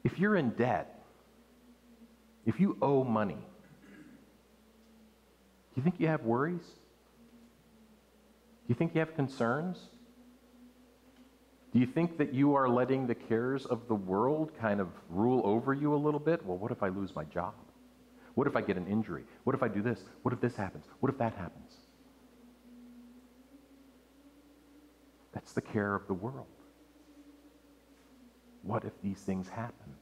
If 0.04 0.20
you're 0.20 0.36
in 0.36 0.50
debt, 0.50 1.02
if 2.46 2.60
you 2.60 2.78
owe 2.80 3.02
money, 3.02 3.44
you 5.76 5.82
think 5.82 5.96
you 5.98 6.08
have 6.08 6.22
worries? 6.22 6.62
Do 6.62 6.68
you 8.68 8.74
think 8.74 8.94
you 8.94 9.00
have 9.00 9.14
concerns? 9.14 9.78
Do 11.72 11.80
you 11.80 11.86
think 11.86 12.18
that 12.18 12.32
you 12.32 12.54
are 12.54 12.68
letting 12.68 13.06
the 13.06 13.14
cares 13.14 13.66
of 13.66 13.88
the 13.88 13.94
world 13.94 14.52
kind 14.60 14.80
of 14.80 14.88
rule 15.10 15.42
over 15.44 15.74
you 15.74 15.92
a 15.92 15.96
little 15.96 16.20
bit? 16.20 16.44
Well, 16.46 16.56
what 16.56 16.70
if 16.70 16.82
I 16.82 16.88
lose 16.88 17.14
my 17.14 17.24
job? 17.24 17.54
What 18.34 18.46
if 18.46 18.56
I 18.56 18.60
get 18.60 18.76
an 18.76 18.86
injury? 18.86 19.24
What 19.42 19.54
if 19.54 19.62
I 19.62 19.68
do 19.68 19.82
this? 19.82 20.00
What 20.22 20.32
if 20.32 20.40
this 20.40 20.56
happens? 20.56 20.84
What 21.00 21.12
if 21.12 21.18
that 21.18 21.34
happens? 21.34 21.72
That's 25.32 25.52
the 25.52 25.60
care 25.60 25.94
of 25.94 26.06
the 26.06 26.14
world. 26.14 26.46
What 28.62 28.84
if 28.84 28.92
these 29.02 29.18
things 29.18 29.48
happen? 29.48 29.94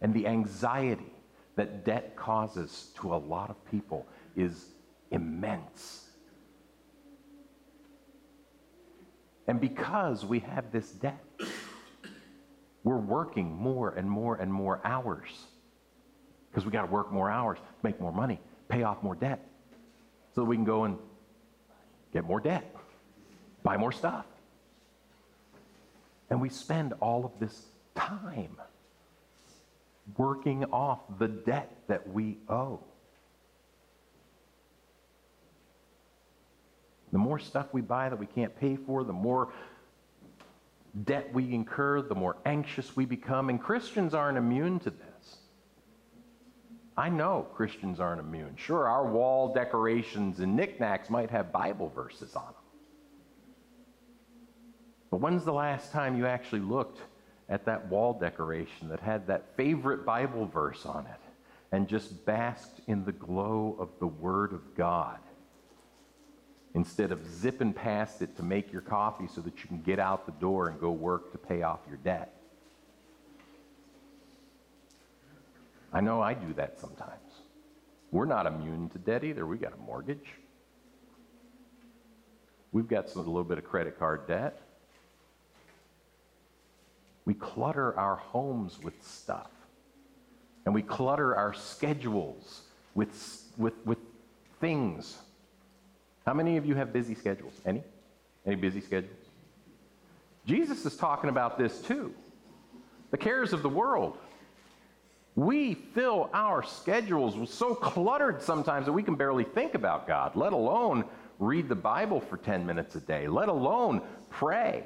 And 0.00 0.14
the 0.14 0.26
anxiety 0.26 1.12
that 1.56 1.84
debt 1.84 2.16
causes 2.16 2.90
to 3.00 3.14
a 3.14 3.16
lot 3.16 3.50
of 3.50 3.70
people 3.70 4.06
is 4.34 4.72
immense. 5.10 6.04
And 9.46 9.60
because 9.60 10.24
we 10.24 10.40
have 10.40 10.70
this 10.72 10.90
debt, 10.90 11.24
we're 12.84 12.96
working 12.96 13.54
more 13.54 13.90
and 13.90 14.08
more 14.08 14.36
and 14.36 14.52
more 14.52 14.80
hours 14.84 15.28
because 16.50 16.64
we 16.64 16.70
got 16.70 16.82
to 16.82 16.92
work 16.92 17.12
more 17.12 17.30
hours, 17.30 17.58
make 17.82 18.00
more 18.00 18.12
money, 18.12 18.40
pay 18.68 18.82
off 18.82 19.02
more 19.02 19.14
debt 19.14 19.46
so 20.34 20.42
that 20.42 20.46
we 20.46 20.56
can 20.56 20.64
go 20.64 20.84
and 20.84 20.98
get 22.12 22.24
more 22.24 22.40
debt, 22.40 22.74
buy 23.62 23.76
more 23.76 23.92
stuff. 23.92 24.26
And 26.30 26.40
we 26.40 26.48
spend 26.48 26.92
all 27.00 27.24
of 27.24 27.32
this 27.40 27.66
time 27.94 28.56
working 30.16 30.64
off 30.66 31.00
the 31.18 31.28
debt 31.28 31.74
that 31.88 32.08
we 32.12 32.38
owe. 32.48 32.80
The 37.12 37.18
more 37.18 37.38
stuff 37.38 37.66
we 37.72 37.80
buy 37.80 38.08
that 38.08 38.18
we 38.18 38.26
can't 38.26 38.54
pay 38.58 38.76
for, 38.76 39.04
the 39.04 39.12
more 39.12 39.52
debt 41.04 41.32
we 41.32 41.54
incur, 41.54 42.02
the 42.02 42.14
more 42.14 42.36
anxious 42.44 42.96
we 42.96 43.04
become. 43.04 43.48
And 43.48 43.60
Christians 43.60 44.14
aren't 44.14 44.38
immune 44.38 44.78
to 44.80 44.90
this. 44.90 45.36
I 46.96 47.08
know 47.08 47.46
Christians 47.54 48.00
aren't 48.00 48.20
immune. 48.20 48.56
Sure, 48.56 48.88
our 48.88 49.06
wall 49.06 49.54
decorations 49.54 50.40
and 50.40 50.56
knickknacks 50.56 51.08
might 51.08 51.30
have 51.30 51.52
Bible 51.52 51.90
verses 51.94 52.34
on 52.34 52.44
them. 52.44 52.54
But 55.10 55.20
when's 55.20 55.44
the 55.44 55.52
last 55.52 55.92
time 55.92 56.18
you 56.18 56.26
actually 56.26 56.60
looked 56.60 57.00
at 57.48 57.64
that 57.64 57.86
wall 57.86 58.18
decoration 58.18 58.88
that 58.88 59.00
had 59.00 59.26
that 59.28 59.56
favorite 59.56 60.04
Bible 60.04 60.46
verse 60.46 60.84
on 60.84 61.06
it 61.06 61.20
and 61.72 61.88
just 61.88 62.26
basked 62.26 62.80
in 62.88 63.04
the 63.04 63.12
glow 63.12 63.76
of 63.78 63.90
the 64.00 64.06
Word 64.06 64.52
of 64.52 64.74
God 64.74 65.18
instead 66.74 67.12
of 67.12 67.26
zipping 67.26 67.72
past 67.72 68.22
it 68.22 68.36
to 68.36 68.42
make 68.42 68.72
your 68.72 68.82
coffee 68.82 69.26
so 69.26 69.40
that 69.40 69.58
you 69.62 69.68
can 69.68 69.80
get 69.80 69.98
out 69.98 70.26
the 70.26 70.32
door 70.32 70.68
and 70.68 70.80
go 70.80 70.90
work 70.90 71.32
to 71.32 71.38
pay 71.38 71.62
off 71.62 71.80
your 71.88 71.96
debt. 71.98 72.34
I 75.92 76.00
know 76.00 76.20
I 76.20 76.34
do 76.34 76.52
that 76.54 76.78
sometimes. 76.78 77.12
We're 78.10 78.26
not 78.26 78.46
immune 78.46 78.88
to 78.90 78.98
debt 78.98 79.24
either. 79.24 79.46
We 79.46 79.56
got 79.56 79.72
a 79.72 79.76
mortgage. 79.76 80.28
We've 82.72 82.88
got 82.88 83.08
some, 83.08 83.22
a 83.22 83.24
little 83.24 83.44
bit 83.44 83.58
of 83.58 83.64
credit 83.64 83.98
card 83.98 84.26
debt. 84.26 84.60
We 87.24 87.34
clutter 87.34 87.98
our 87.98 88.16
homes 88.16 88.78
with 88.82 88.94
stuff. 89.06 89.50
And 90.64 90.74
we 90.74 90.82
clutter 90.82 91.34
our 91.34 91.54
schedules 91.54 92.62
with, 92.94 93.08
with, 93.56 93.74
with 93.86 93.98
things. 94.60 95.16
How 96.28 96.34
many 96.34 96.58
of 96.58 96.66
you 96.66 96.74
have 96.74 96.92
busy 96.92 97.14
schedules? 97.14 97.54
Any? 97.64 97.82
Any 98.44 98.56
busy 98.56 98.82
schedules? 98.82 99.16
Jesus 100.44 100.84
is 100.84 100.94
talking 100.94 101.30
about 101.30 101.56
this 101.56 101.80
too. 101.80 102.12
The 103.12 103.16
cares 103.16 103.54
of 103.54 103.62
the 103.62 103.68
world. 103.70 104.18
We 105.36 105.72
fill 105.72 106.28
our 106.34 106.62
schedules 106.62 107.50
so 107.50 107.74
cluttered 107.74 108.42
sometimes 108.42 108.84
that 108.84 108.92
we 108.92 109.02
can 109.02 109.14
barely 109.14 109.44
think 109.44 109.74
about 109.74 110.06
God, 110.06 110.36
let 110.36 110.52
alone 110.52 111.06
read 111.38 111.66
the 111.66 111.74
Bible 111.74 112.20
for 112.20 112.36
10 112.36 112.66
minutes 112.66 112.94
a 112.94 113.00
day, 113.00 113.26
let 113.26 113.48
alone 113.48 114.02
pray. 114.28 114.84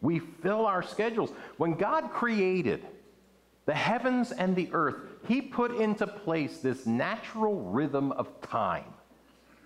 We 0.00 0.18
fill 0.18 0.66
our 0.66 0.82
schedules. 0.82 1.30
When 1.56 1.74
God 1.74 2.10
created 2.10 2.84
the 3.64 3.74
heavens 3.74 4.32
and 4.32 4.56
the 4.56 4.70
earth, 4.72 4.96
He 5.28 5.40
put 5.40 5.76
into 5.76 6.08
place 6.08 6.58
this 6.58 6.84
natural 6.84 7.60
rhythm 7.60 8.10
of 8.10 8.40
time. 8.40 8.92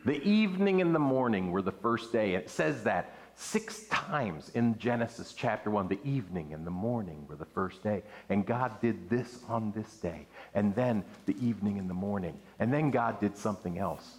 The 0.06 0.22
evening 0.22 0.80
and 0.80 0.94
the 0.94 1.00
morning 1.00 1.50
were 1.50 1.62
the 1.62 1.72
first 1.72 2.12
day. 2.12 2.36
It 2.36 2.48
says 2.48 2.84
that 2.84 3.12
six 3.34 3.88
times 3.88 4.52
in 4.54 4.78
Genesis 4.78 5.34
chapter 5.36 5.68
1. 5.68 5.88
The 5.88 5.98
evening 6.04 6.54
and 6.54 6.64
the 6.64 6.70
morning 6.70 7.26
were 7.28 7.34
the 7.34 7.44
first 7.44 7.82
day. 7.82 8.04
And 8.28 8.46
God 8.46 8.80
did 8.80 9.10
this 9.10 9.40
on 9.48 9.72
this 9.72 9.96
day. 9.96 10.28
And 10.54 10.72
then 10.76 11.04
the 11.26 11.36
evening 11.44 11.80
and 11.80 11.90
the 11.90 11.94
morning. 11.94 12.38
And 12.60 12.72
then 12.72 12.92
God 12.92 13.20
did 13.20 13.36
something 13.36 13.80
else. 13.80 14.18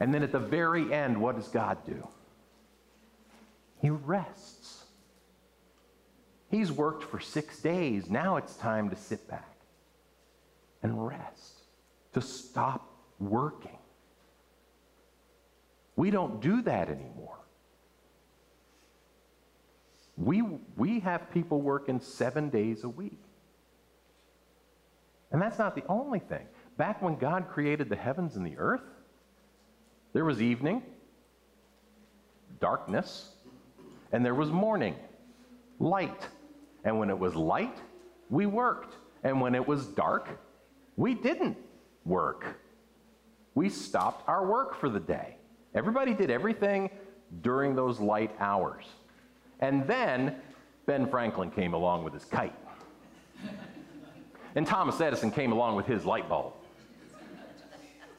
And 0.00 0.14
then 0.14 0.22
at 0.22 0.32
the 0.32 0.38
very 0.38 0.94
end, 0.94 1.20
what 1.20 1.36
does 1.36 1.48
God 1.48 1.76
do? 1.84 2.08
He 3.82 3.90
rests. 3.90 4.84
He's 6.50 6.72
worked 6.72 7.04
for 7.04 7.20
six 7.20 7.60
days. 7.60 8.08
Now 8.08 8.38
it's 8.38 8.56
time 8.56 8.88
to 8.88 8.96
sit 8.96 9.28
back 9.28 9.58
and 10.82 11.06
rest, 11.06 11.64
to 12.14 12.22
stop 12.22 12.90
working. 13.18 13.77
We 15.98 16.12
don't 16.12 16.40
do 16.40 16.62
that 16.62 16.88
anymore. 16.88 17.40
We, 20.16 20.44
we 20.76 21.00
have 21.00 21.28
people 21.32 21.60
working 21.60 21.98
seven 21.98 22.50
days 22.50 22.84
a 22.84 22.88
week. 22.88 23.18
And 25.32 25.42
that's 25.42 25.58
not 25.58 25.74
the 25.74 25.82
only 25.88 26.20
thing. 26.20 26.46
Back 26.76 27.02
when 27.02 27.16
God 27.16 27.48
created 27.48 27.88
the 27.88 27.96
heavens 27.96 28.36
and 28.36 28.46
the 28.46 28.56
earth, 28.58 28.84
there 30.12 30.24
was 30.24 30.40
evening, 30.40 30.84
darkness, 32.60 33.32
and 34.12 34.24
there 34.24 34.36
was 34.36 34.50
morning, 34.50 34.94
light. 35.80 36.28
And 36.84 37.00
when 37.00 37.10
it 37.10 37.18
was 37.18 37.34
light, 37.34 37.76
we 38.30 38.46
worked. 38.46 38.94
And 39.24 39.40
when 39.40 39.56
it 39.56 39.66
was 39.66 39.88
dark, 39.88 40.28
we 40.96 41.14
didn't 41.14 41.56
work. 42.04 42.44
We 43.56 43.68
stopped 43.68 44.28
our 44.28 44.46
work 44.46 44.76
for 44.76 44.88
the 44.88 45.00
day. 45.00 45.37
Everybody 45.74 46.14
did 46.14 46.30
everything 46.30 46.90
during 47.42 47.74
those 47.74 48.00
light 48.00 48.34
hours. 48.40 48.84
And 49.60 49.86
then 49.86 50.36
Ben 50.86 51.08
Franklin 51.08 51.50
came 51.50 51.74
along 51.74 52.04
with 52.04 52.14
his 52.14 52.24
kite. 52.24 52.54
And 54.54 54.66
Thomas 54.66 55.00
Edison 55.00 55.30
came 55.30 55.52
along 55.52 55.76
with 55.76 55.86
his 55.86 56.04
light 56.04 56.28
bulb. 56.28 56.54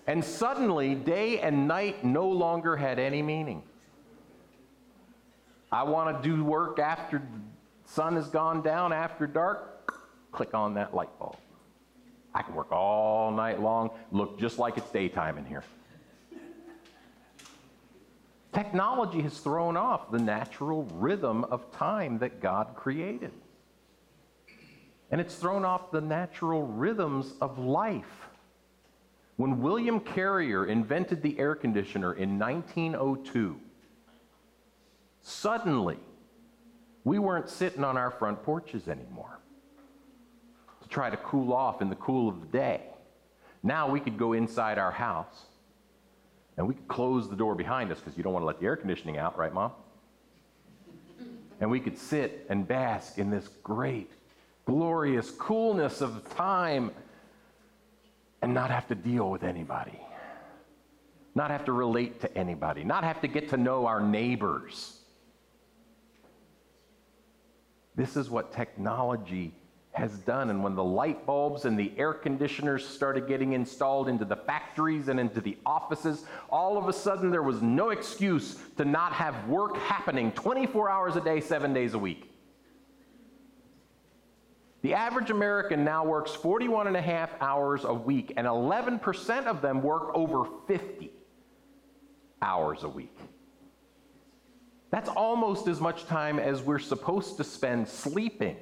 And 0.07 0.23
suddenly, 0.23 0.95
day 0.95 1.39
and 1.39 1.67
night 1.67 2.03
no 2.03 2.27
longer 2.27 2.75
had 2.75 2.99
any 2.99 3.21
meaning. 3.21 3.63
I 5.71 5.83
want 5.83 6.21
to 6.21 6.29
do 6.29 6.43
work 6.43 6.79
after 6.79 7.19
the 7.19 7.25
sun 7.85 8.15
has 8.15 8.27
gone 8.27 8.61
down, 8.61 8.91
after 8.91 9.27
dark, 9.27 9.93
click 10.31 10.53
on 10.53 10.73
that 10.75 10.95
light 10.95 11.09
bulb. 11.19 11.37
I 12.33 12.41
can 12.41 12.55
work 12.55 12.71
all 12.71 13.31
night 13.31 13.59
long, 13.59 13.91
look 14.11 14.39
just 14.39 14.59
like 14.59 14.77
it's 14.77 14.89
daytime 14.91 15.37
in 15.37 15.45
here. 15.45 15.63
Technology 18.53 19.21
has 19.21 19.37
thrown 19.39 19.77
off 19.77 20.11
the 20.11 20.19
natural 20.19 20.83
rhythm 20.93 21.43
of 21.45 21.71
time 21.71 22.17
that 22.19 22.41
God 22.41 22.75
created. 22.75 23.31
And 25.11 25.21
it's 25.21 25.35
thrown 25.35 25.65
off 25.65 25.91
the 25.91 26.01
natural 26.01 26.63
rhythms 26.63 27.33
of 27.41 27.59
life. 27.59 28.27
When 29.37 29.61
William 29.61 29.99
Carrier 29.99 30.65
invented 30.65 31.21
the 31.21 31.39
air 31.39 31.55
conditioner 31.55 32.13
in 32.13 32.37
1902, 32.37 33.59
suddenly 35.21 35.97
we 37.03 37.19
weren't 37.19 37.49
sitting 37.49 37.83
on 37.83 37.97
our 37.97 38.11
front 38.11 38.43
porches 38.43 38.87
anymore 38.87 39.39
to 40.81 40.89
try 40.89 41.09
to 41.09 41.17
cool 41.17 41.53
off 41.53 41.81
in 41.81 41.89
the 41.89 41.95
cool 41.95 42.27
of 42.27 42.41
the 42.41 42.47
day. 42.47 42.81
Now 43.63 43.89
we 43.89 43.99
could 43.99 44.17
go 44.17 44.33
inside 44.33 44.77
our 44.77 44.91
house 44.91 45.45
and 46.59 46.67
we 46.67 46.75
could 46.75 46.87
close 46.89 47.29
the 47.29 47.37
door 47.37 47.55
behind 47.55 47.89
us 47.89 47.99
because 47.99 48.15
you 48.17 48.23
don't 48.23 48.33
want 48.33 48.43
to 48.43 48.47
let 48.47 48.59
the 48.59 48.65
air 48.65 48.75
conditioning 48.75 49.17
out, 49.17 49.35
right, 49.37 49.53
Mom? 49.53 49.71
and 51.61 51.69
we 51.69 51.79
could 51.79 51.97
sit 51.97 52.45
and 52.49 52.67
bask 52.67 53.17
in 53.17 53.29
this 53.29 53.47
great, 53.63 54.11
glorious 54.65 55.31
coolness 55.31 56.01
of 56.01 56.29
time 56.35 56.91
and 58.41 58.53
not 58.53 58.71
have 58.71 58.87
to 58.87 58.95
deal 58.95 59.29
with 59.29 59.43
anybody, 59.43 59.99
not 61.33 61.49
have 61.49 61.65
to 61.65 61.71
relate 61.71 62.21
to 62.21 62.37
anybody, 62.37 62.83
not 62.83 63.03
have 63.03 63.21
to 63.21 63.27
get 63.27 63.49
to 63.49 63.57
know 63.57 63.85
our 63.85 64.01
neighbors. 64.01 64.99
This 67.95 68.15
is 68.15 68.29
what 68.29 68.53
technology 68.53 69.53
has 69.91 70.17
done. 70.19 70.49
And 70.49 70.63
when 70.63 70.75
the 70.75 70.83
light 70.83 71.25
bulbs 71.25 71.65
and 71.65 71.77
the 71.77 71.91
air 71.97 72.13
conditioners 72.13 72.87
started 72.87 73.27
getting 73.27 73.53
installed 73.53 74.07
into 74.07 74.25
the 74.25 74.35
factories 74.35 75.07
and 75.07 75.19
into 75.19 75.41
the 75.41 75.57
offices, 75.65 76.25
all 76.49 76.77
of 76.77 76.87
a 76.87 76.93
sudden 76.93 77.31
there 77.31 77.43
was 77.43 77.61
no 77.61 77.89
excuse 77.89 78.57
to 78.77 78.85
not 78.85 79.13
have 79.13 79.47
work 79.47 79.75
happening 79.77 80.31
24 80.33 80.89
hours 80.89 81.15
a 81.15 81.21
day, 81.21 81.41
seven 81.41 81.73
days 81.73 81.93
a 81.93 81.99
week. 81.99 82.31
The 84.81 84.93
average 84.93 85.29
American 85.29 85.83
now 85.83 86.05
works 86.05 86.31
41 86.33 86.87
and 86.87 86.95
a 86.95 87.01
half 87.01 87.29
hours 87.41 87.83
a 87.83 87.93
week, 87.93 88.31
and 88.37 88.47
11% 88.47 89.45
of 89.45 89.61
them 89.61 89.81
work 89.81 90.11
over 90.13 90.45
50 90.67 91.11
hours 92.41 92.83
a 92.83 92.89
week. 92.89 93.17
That's 94.89 95.09
almost 95.09 95.67
as 95.67 95.81
much 95.81 96.05
time 96.05 96.39
as 96.39 96.61
we're 96.61 96.79
supposed 96.79 97.35
to 97.37 97.43
spend 97.43 97.87
sleeping 97.89 98.55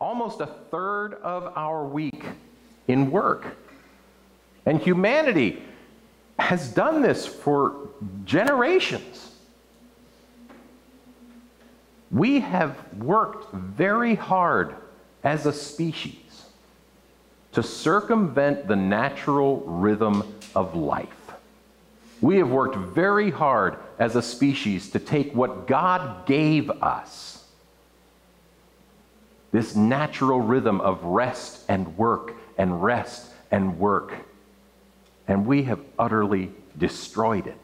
almost 0.00 0.40
a 0.40 0.46
third 0.46 1.14
of 1.14 1.52
our 1.56 1.84
week 1.84 2.24
in 2.86 3.10
work. 3.10 3.56
And 4.66 4.80
humanity 4.80 5.62
has 6.38 6.68
done 6.68 7.02
this 7.02 7.26
for 7.26 7.88
generations. 8.24 9.32
We 12.10 12.40
have 12.40 12.76
worked 12.94 13.52
very 13.52 14.14
hard 14.14 14.74
as 15.24 15.46
a 15.46 15.52
species 15.52 16.44
to 17.52 17.62
circumvent 17.62 18.68
the 18.68 18.76
natural 18.76 19.60
rhythm 19.60 20.34
of 20.54 20.74
life. 20.74 21.08
We 22.20 22.36
have 22.38 22.50
worked 22.50 22.76
very 22.76 23.30
hard 23.30 23.76
as 23.98 24.16
a 24.16 24.22
species 24.22 24.90
to 24.90 24.98
take 24.98 25.34
what 25.34 25.66
God 25.66 26.26
gave 26.26 26.70
us 26.70 27.44
this 29.52 29.74
natural 29.74 30.40
rhythm 30.40 30.80
of 30.80 31.02
rest 31.04 31.64
and 31.68 31.96
work 31.96 32.34
and 32.56 32.82
rest 32.82 33.30
and 33.50 33.78
work. 33.78 34.12
And 35.26 35.46
we 35.46 35.64
have 35.64 35.80
utterly 35.98 36.50
destroyed 36.76 37.46
it 37.46 37.56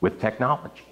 with 0.00 0.20
technology. 0.20 0.84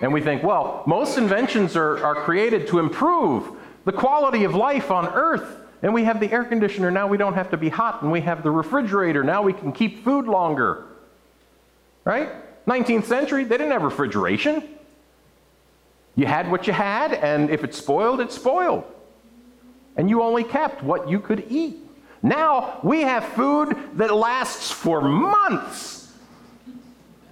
And 0.00 0.12
we 0.12 0.20
think, 0.20 0.42
well, 0.42 0.82
most 0.86 1.18
inventions 1.18 1.76
are, 1.76 2.04
are 2.04 2.14
created 2.14 2.66
to 2.68 2.78
improve 2.78 3.48
the 3.84 3.92
quality 3.92 4.44
of 4.44 4.54
life 4.54 4.90
on 4.90 5.06
earth. 5.06 5.60
And 5.82 5.92
we 5.92 6.04
have 6.04 6.18
the 6.18 6.32
air 6.32 6.44
conditioner, 6.44 6.90
now 6.90 7.06
we 7.06 7.18
don't 7.18 7.34
have 7.34 7.50
to 7.50 7.56
be 7.56 7.68
hot. 7.68 8.02
And 8.02 8.10
we 8.10 8.22
have 8.22 8.42
the 8.42 8.50
refrigerator, 8.50 9.22
now 9.22 9.42
we 9.42 9.52
can 9.52 9.72
keep 9.72 10.04
food 10.04 10.26
longer. 10.26 10.84
Right? 12.04 12.30
19th 12.66 13.04
century, 13.04 13.44
they 13.44 13.56
didn't 13.56 13.72
have 13.72 13.82
refrigeration. 13.82 14.62
You 16.16 16.26
had 16.26 16.50
what 16.50 16.66
you 16.66 16.72
had, 16.72 17.12
and 17.14 17.50
if 17.50 17.64
it 17.64 17.74
spoiled, 17.74 18.20
it 18.20 18.30
spoiled. 18.32 18.84
and 19.96 20.10
you 20.10 20.22
only 20.22 20.42
kept 20.42 20.82
what 20.82 21.08
you 21.08 21.20
could 21.20 21.44
eat. 21.48 21.76
Now 22.22 22.80
we 22.82 23.02
have 23.02 23.24
food 23.34 23.76
that 23.94 24.12
lasts 24.14 24.70
for 24.70 25.00
months. 25.00 26.12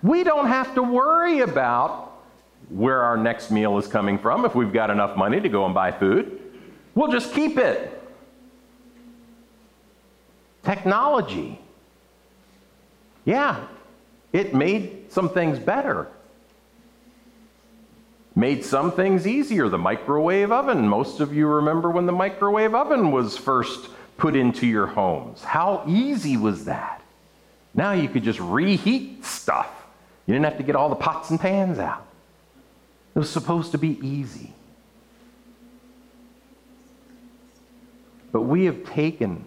We 0.02 0.22
don't 0.22 0.46
have 0.46 0.74
to 0.76 0.82
worry 0.82 1.40
about 1.40 2.12
where 2.68 3.02
our 3.02 3.16
next 3.16 3.50
meal 3.50 3.78
is 3.78 3.86
coming 3.88 4.18
from 4.18 4.44
if 4.44 4.54
we've 4.54 4.72
got 4.72 4.90
enough 4.90 5.16
money 5.16 5.40
to 5.40 5.48
go 5.48 5.64
and 5.64 5.74
buy 5.74 5.90
food. 5.92 6.40
We'll 6.94 7.10
just 7.10 7.32
keep 7.34 7.58
it. 7.58 8.00
Technology. 10.62 11.58
Yeah, 13.24 13.66
it 14.32 14.54
made 14.54 15.10
some 15.12 15.28
things 15.30 15.58
better. 15.58 16.06
Made 18.34 18.64
some 18.64 18.92
things 18.92 19.26
easier. 19.26 19.68
The 19.68 19.78
microwave 19.78 20.50
oven. 20.50 20.88
Most 20.88 21.20
of 21.20 21.34
you 21.34 21.46
remember 21.46 21.90
when 21.90 22.06
the 22.06 22.12
microwave 22.12 22.74
oven 22.74 23.10
was 23.10 23.36
first 23.36 23.90
put 24.16 24.36
into 24.36 24.66
your 24.66 24.86
homes. 24.86 25.42
How 25.42 25.84
easy 25.86 26.36
was 26.36 26.64
that? 26.64 27.02
Now 27.74 27.92
you 27.92 28.08
could 28.08 28.22
just 28.22 28.40
reheat 28.40 29.24
stuff. 29.24 29.70
You 30.26 30.34
didn't 30.34 30.44
have 30.44 30.58
to 30.58 30.62
get 30.62 30.76
all 30.76 30.88
the 30.88 30.94
pots 30.94 31.30
and 31.30 31.40
pans 31.40 31.78
out. 31.78 32.06
It 33.14 33.18
was 33.18 33.30
supposed 33.30 33.72
to 33.72 33.78
be 33.78 33.98
easy. 34.06 34.52
But 38.30 38.42
we 38.42 38.64
have 38.64 38.84
taken 38.84 39.44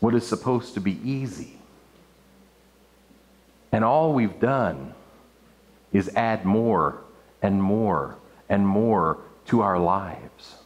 what 0.00 0.14
is 0.14 0.26
supposed 0.26 0.74
to 0.74 0.80
be 0.80 0.98
easy, 1.04 1.58
and 3.70 3.84
all 3.84 4.12
we've 4.14 4.40
done 4.40 4.94
is 5.92 6.10
add 6.14 6.44
more 6.44 6.98
and 7.42 7.62
more 7.62 8.16
and 8.48 8.66
more 8.66 9.18
to 9.46 9.60
our 9.62 9.78
lives. 9.78 10.56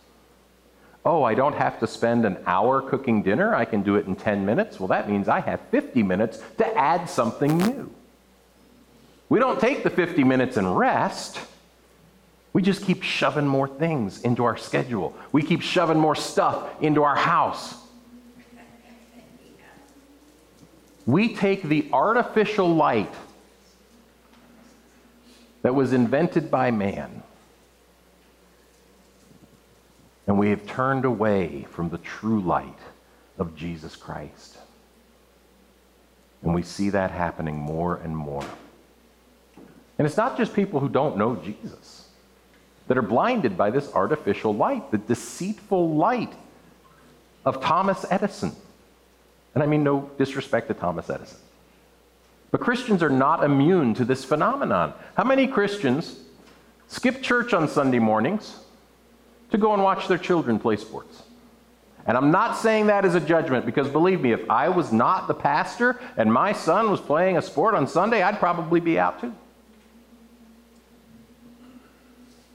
Oh, 1.05 1.23
I 1.23 1.35
don't 1.35 1.55
have 1.55 1.79
to 1.81 1.87
spend 1.87 2.25
an 2.25 2.39
hour 2.47 2.81
cooking 2.81 3.23
dinner. 3.23 3.55
I 3.55 3.67
can 3.67 3.83
do 3.83 3.97
it 3.97 4.07
in 4.07 4.17
10 4.17 4.47
minutes. 4.47 4.81
Well, 4.81 4.89
that 4.89 5.09
means 5.09 5.29
I 5.29 5.41
have 5.41 5.61
50 5.71 6.03
minutes 6.03 6.43
to 6.59 6.79
add 6.79 7.11
something 7.11 7.59
new. 7.59 7.91
We 9.29 9.39
don't 9.39 9.61
take 9.61 9.83
the 9.83 9.91
50 9.91 10.25
minutes 10.25 10.57
and 10.57 10.77
rest. 10.79 11.39
We 12.55 12.63
just 12.63 12.85
keep 12.85 13.03
shoving 13.03 13.47
more 13.47 13.69
things 13.69 14.23
into 14.23 14.45
our 14.45 14.57
schedule. 14.57 15.15
We 15.33 15.43
keep 15.43 15.61
shoving 15.61 15.99
more 15.99 16.15
stuff 16.15 16.71
into 16.81 17.03
our 17.03 17.17
house. 17.17 17.75
We 21.05 21.35
take 21.35 21.65
the 21.65 21.91
artificial 21.93 22.75
light 22.75 23.13
that 25.65 25.75
was 25.75 25.95
invented 25.95 26.51
by 26.51 26.71
man 26.71 27.23
and 30.27 30.39
we 30.39 30.51
have 30.51 30.67
turned 30.67 31.07
away 31.07 31.67
from 31.71 31.89
the 31.89 31.99
true 31.99 32.41
light 32.41 32.79
of 33.39 33.57
Jesus 33.57 33.97
Christ. 33.97 34.59
And 36.43 36.55
we 36.55 36.63
see 36.63 36.91
that 36.91 37.11
happening 37.11 37.57
more 37.57 37.97
and 37.97 38.15
more. 38.15 38.45
And 39.99 40.07
it's 40.07 40.19
not 40.19 40.37
just 40.37 40.55
people 40.55 40.81
who 40.81 40.89
don't 40.89 41.17
know 41.17 41.37
Jesus 41.37 42.09
that 42.87 42.99
are 42.99 43.03
blinded 43.03 43.57
by 43.57 43.71
this 43.71 43.91
artificial 43.95 44.55
light, 44.55 44.91
the 44.91 44.99
deceitful 44.99 45.95
light 45.95 46.35
of 47.47 47.63
Thomas 47.63 48.05
Edison. 48.11 48.53
And 49.55 49.63
I 49.63 49.67
mean 49.67 49.83
no 49.83 50.11
disrespect 50.19 50.69
to 50.69 50.75
Thomas 50.75 51.09
Edison. 51.09 51.39
But 52.55 52.61
Christians 52.61 53.03
are 53.03 53.11
not 53.11 53.43
immune 53.43 53.95
to 53.95 54.05
this 54.05 54.25
phenomenon. 54.25 54.95
How 55.17 55.25
many 55.25 55.49
Christians 55.49 56.21
skip 56.87 57.21
church 57.21 57.53
on 57.53 57.67
Sunday 57.67 57.99
mornings 57.99 58.61
to 59.51 59.59
go 59.59 59.75
and 59.75 59.83
watch 59.83 60.07
their 60.07 60.19
children 60.19 60.61
play 60.61 60.77
sports? 60.77 61.25
And 62.07 62.17
I'm 62.17 62.31
not 62.31 62.57
saying 62.57 62.87
that 62.87 63.05
as 63.05 63.17
a 63.17 63.21
judgment 63.21 63.67
because 63.67 63.89
believe 63.89 64.21
me, 64.21 64.31
if 64.31 64.49
I 64.49 64.69
was 64.69 64.93
not 64.93 65.27
the 65.27 65.35
pastor 65.35 65.99
and 66.17 66.33
my 66.33 66.53
son 66.53 66.93
was 66.93 67.01
playing 67.01 67.39
a 67.39 67.43
sport 67.43 67.75
on 67.75 67.89
Sunday, 67.89 68.23
I'd 68.23 68.39
probably 68.39 68.79
be 68.79 69.01
out 69.01 69.21
too. 69.21 69.35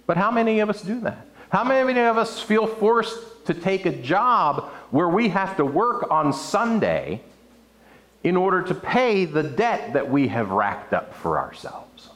But 0.07 0.15
how 0.15 0.31
many 0.31 0.61
of 0.61 0.69
us 0.69 0.81
do 0.81 1.01
that? 1.01 1.27
How 1.49 1.65
many 1.65 1.99
of 1.99 2.17
us 2.17 2.41
feel 2.41 2.67
forced 2.67 3.45
to 3.47 3.53
take 3.53 3.85
a 3.85 3.91
job 3.91 4.69
where 4.91 5.09
we 5.09 5.27
have 5.27 5.57
to 5.57 5.65
work 5.65 6.09
on 6.09 6.31
Sunday 6.31 7.21
in 8.23 8.35
order 8.35 8.61
to 8.61 8.73
pay 8.73 9.25
the 9.25 9.43
debt 9.43 9.93
that 9.93 10.09
we 10.09 10.27
have 10.27 10.51
racked 10.51 10.93
up 10.93 11.13
for 11.15 11.37
ourselves? 11.37 12.09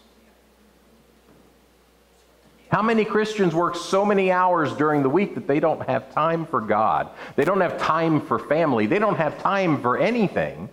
How 2.74 2.82
many 2.82 3.06
Christians 3.06 3.54
work 3.54 3.76
so 3.76 4.04
many 4.04 4.32
hours 4.32 4.74
during 4.74 5.04
the 5.04 5.10
week 5.10 5.36
that 5.36 5.48
they 5.48 5.60
don't 5.60 5.88
have 5.88 6.12
time 6.12 6.48
for 6.48 6.60
God? 6.60 7.10
They 7.36 7.46
don't 7.46 7.62
have 7.62 7.78
time 7.78 8.20
for 8.20 8.39
family. 8.39 8.88
They 8.88 8.98
don't 8.98 9.18
have 9.18 9.39
time 9.39 9.80
for 9.80 9.96
anything 9.98 10.70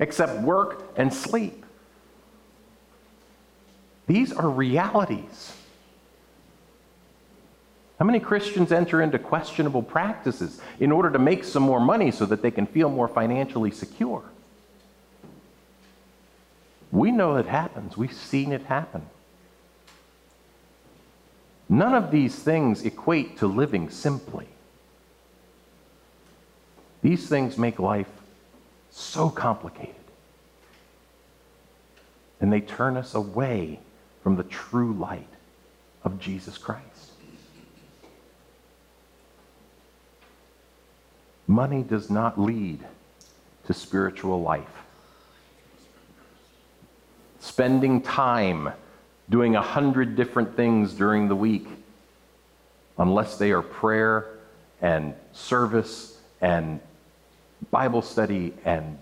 except 0.00 0.42
work 0.42 0.92
and 0.96 1.14
sleep. 1.14 1.64
These 4.08 4.32
are 4.32 4.50
realities. 4.50 5.52
How 8.00 8.04
many 8.04 8.20
Christians 8.20 8.72
enter 8.72 9.00
into 9.00 9.18
questionable 9.18 9.82
practices 9.82 10.60
in 10.80 10.92
order 10.92 11.10
to 11.10 11.18
make 11.18 11.44
some 11.44 11.62
more 11.62 11.80
money 11.80 12.10
so 12.10 12.26
that 12.26 12.42
they 12.42 12.50
can 12.50 12.66
feel 12.66 12.90
more 12.90 13.06
financially 13.08 13.70
secure? 13.70 14.24
We 16.92 17.10
know 17.10 17.36
it 17.36 17.46
happens. 17.46 17.96
We've 17.96 18.12
seen 18.12 18.52
it 18.52 18.62
happen. 18.62 19.06
None 21.68 21.94
of 21.94 22.10
these 22.10 22.36
things 22.36 22.84
equate 22.84 23.38
to 23.38 23.46
living 23.46 23.90
simply. 23.90 24.46
These 27.02 27.28
things 27.28 27.58
make 27.58 27.78
life 27.78 28.10
so 28.90 29.28
complicated. 29.28 29.94
And 32.40 32.52
they 32.52 32.60
turn 32.60 32.96
us 32.96 33.14
away 33.14 33.80
from 34.22 34.36
the 34.36 34.44
true 34.44 34.92
light 34.92 35.28
of 36.04 36.20
Jesus 36.20 36.58
Christ. 36.58 36.84
Money 41.46 41.82
does 41.82 42.10
not 42.10 42.40
lead 42.40 42.80
to 43.66 43.74
spiritual 43.74 44.42
life. 44.42 44.85
Spending 47.46 48.02
time 48.02 48.72
doing 49.30 49.54
a 49.54 49.62
hundred 49.62 50.16
different 50.16 50.56
things 50.56 50.92
during 50.92 51.28
the 51.28 51.36
week, 51.36 51.68
unless 52.98 53.38
they 53.38 53.52
are 53.52 53.62
prayer 53.62 54.26
and 54.82 55.14
service 55.32 56.18
and 56.40 56.80
Bible 57.70 58.02
study 58.02 58.52
and 58.64 58.98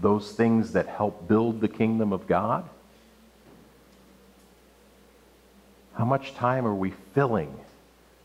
those 0.00 0.32
things 0.32 0.72
that 0.72 0.86
help 0.88 1.28
build 1.28 1.60
the 1.60 1.68
kingdom 1.68 2.12
of 2.12 2.26
God? 2.26 2.68
How 5.94 6.06
much 6.06 6.34
time 6.34 6.66
are 6.66 6.74
we 6.74 6.92
filling 7.14 7.54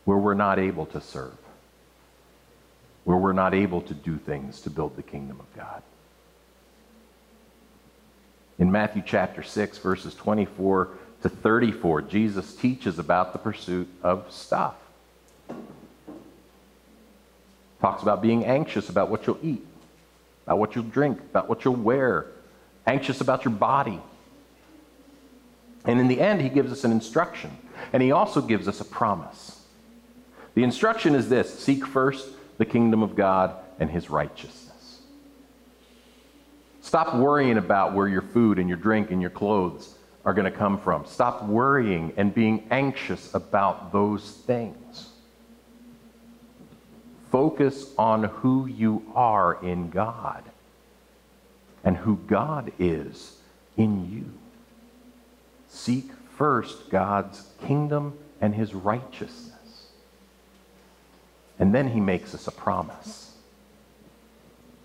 where 0.06 0.18
we're 0.18 0.34
not 0.34 0.58
able 0.58 0.86
to 0.86 1.00
serve? 1.00 1.36
where 3.08 3.16
we're 3.16 3.32
not 3.32 3.54
able 3.54 3.80
to 3.80 3.94
do 3.94 4.18
things 4.18 4.60
to 4.60 4.68
build 4.68 4.94
the 4.94 5.02
kingdom 5.02 5.40
of 5.40 5.56
God. 5.56 5.82
In 8.58 8.72
Matthew 8.72 9.02
chapter 9.06 9.44
6, 9.44 9.78
verses 9.78 10.14
24 10.14 10.88
to 11.22 11.28
34, 11.28 12.02
Jesus 12.02 12.56
teaches 12.56 12.98
about 12.98 13.32
the 13.32 13.38
pursuit 13.38 13.88
of 14.02 14.30
stuff. 14.32 14.74
Talks 17.80 18.02
about 18.02 18.20
being 18.20 18.44
anxious 18.44 18.88
about 18.88 19.10
what 19.10 19.26
you'll 19.26 19.38
eat, 19.42 19.64
about 20.44 20.58
what 20.58 20.74
you'll 20.74 20.84
drink, 20.84 21.20
about 21.20 21.48
what 21.48 21.64
you'll 21.64 21.76
wear, 21.76 22.26
anxious 22.84 23.20
about 23.20 23.44
your 23.44 23.54
body. 23.54 24.00
And 25.84 26.00
in 26.00 26.08
the 26.08 26.20
end, 26.20 26.40
he 26.40 26.48
gives 26.48 26.72
us 26.72 26.82
an 26.82 26.90
instruction, 26.90 27.56
and 27.92 28.02
he 28.02 28.10
also 28.10 28.40
gives 28.40 28.66
us 28.66 28.80
a 28.80 28.84
promise. 28.84 29.62
The 30.54 30.64
instruction 30.64 31.14
is 31.14 31.28
this 31.28 31.56
seek 31.56 31.86
first 31.86 32.28
the 32.58 32.64
kingdom 32.64 33.04
of 33.04 33.14
God 33.14 33.54
and 33.78 33.88
his 33.88 34.10
righteousness. 34.10 34.67
Stop 36.80 37.14
worrying 37.16 37.58
about 37.58 37.94
where 37.94 38.08
your 38.08 38.22
food 38.22 38.58
and 38.58 38.68
your 38.68 38.78
drink 38.78 39.10
and 39.10 39.20
your 39.20 39.30
clothes 39.30 39.94
are 40.24 40.34
going 40.34 40.50
to 40.50 40.56
come 40.56 40.78
from. 40.78 41.04
Stop 41.06 41.44
worrying 41.44 42.12
and 42.16 42.34
being 42.34 42.66
anxious 42.70 43.34
about 43.34 43.92
those 43.92 44.30
things. 44.46 45.10
Focus 47.30 47.92
on 47.98 48.24
who 48.24 48.66
you 48.66 49.04
are 49.14 49.62
in 49.62 49.90
God 49.90 50.44
and 51.84 51.96
who 51.96 52.16
God 52.26 52.72
is 52.78 53.38
in 53.76 54.10
you. 54.10 54.32
Seek 55.68 56.10
first 56.36 56.88
God's 56.90 57.44
kingdom 57.66 58.18
and 58.40 58.54
his 58.54 58.74
righteousness. 58.74 59.86
And 61.58 61.74
then 61.74 61.88
he 61.88 62.00
makes 62.00 62.34
us 62.34 62.46
a 62.46 62.52
promise. 62.52 63.27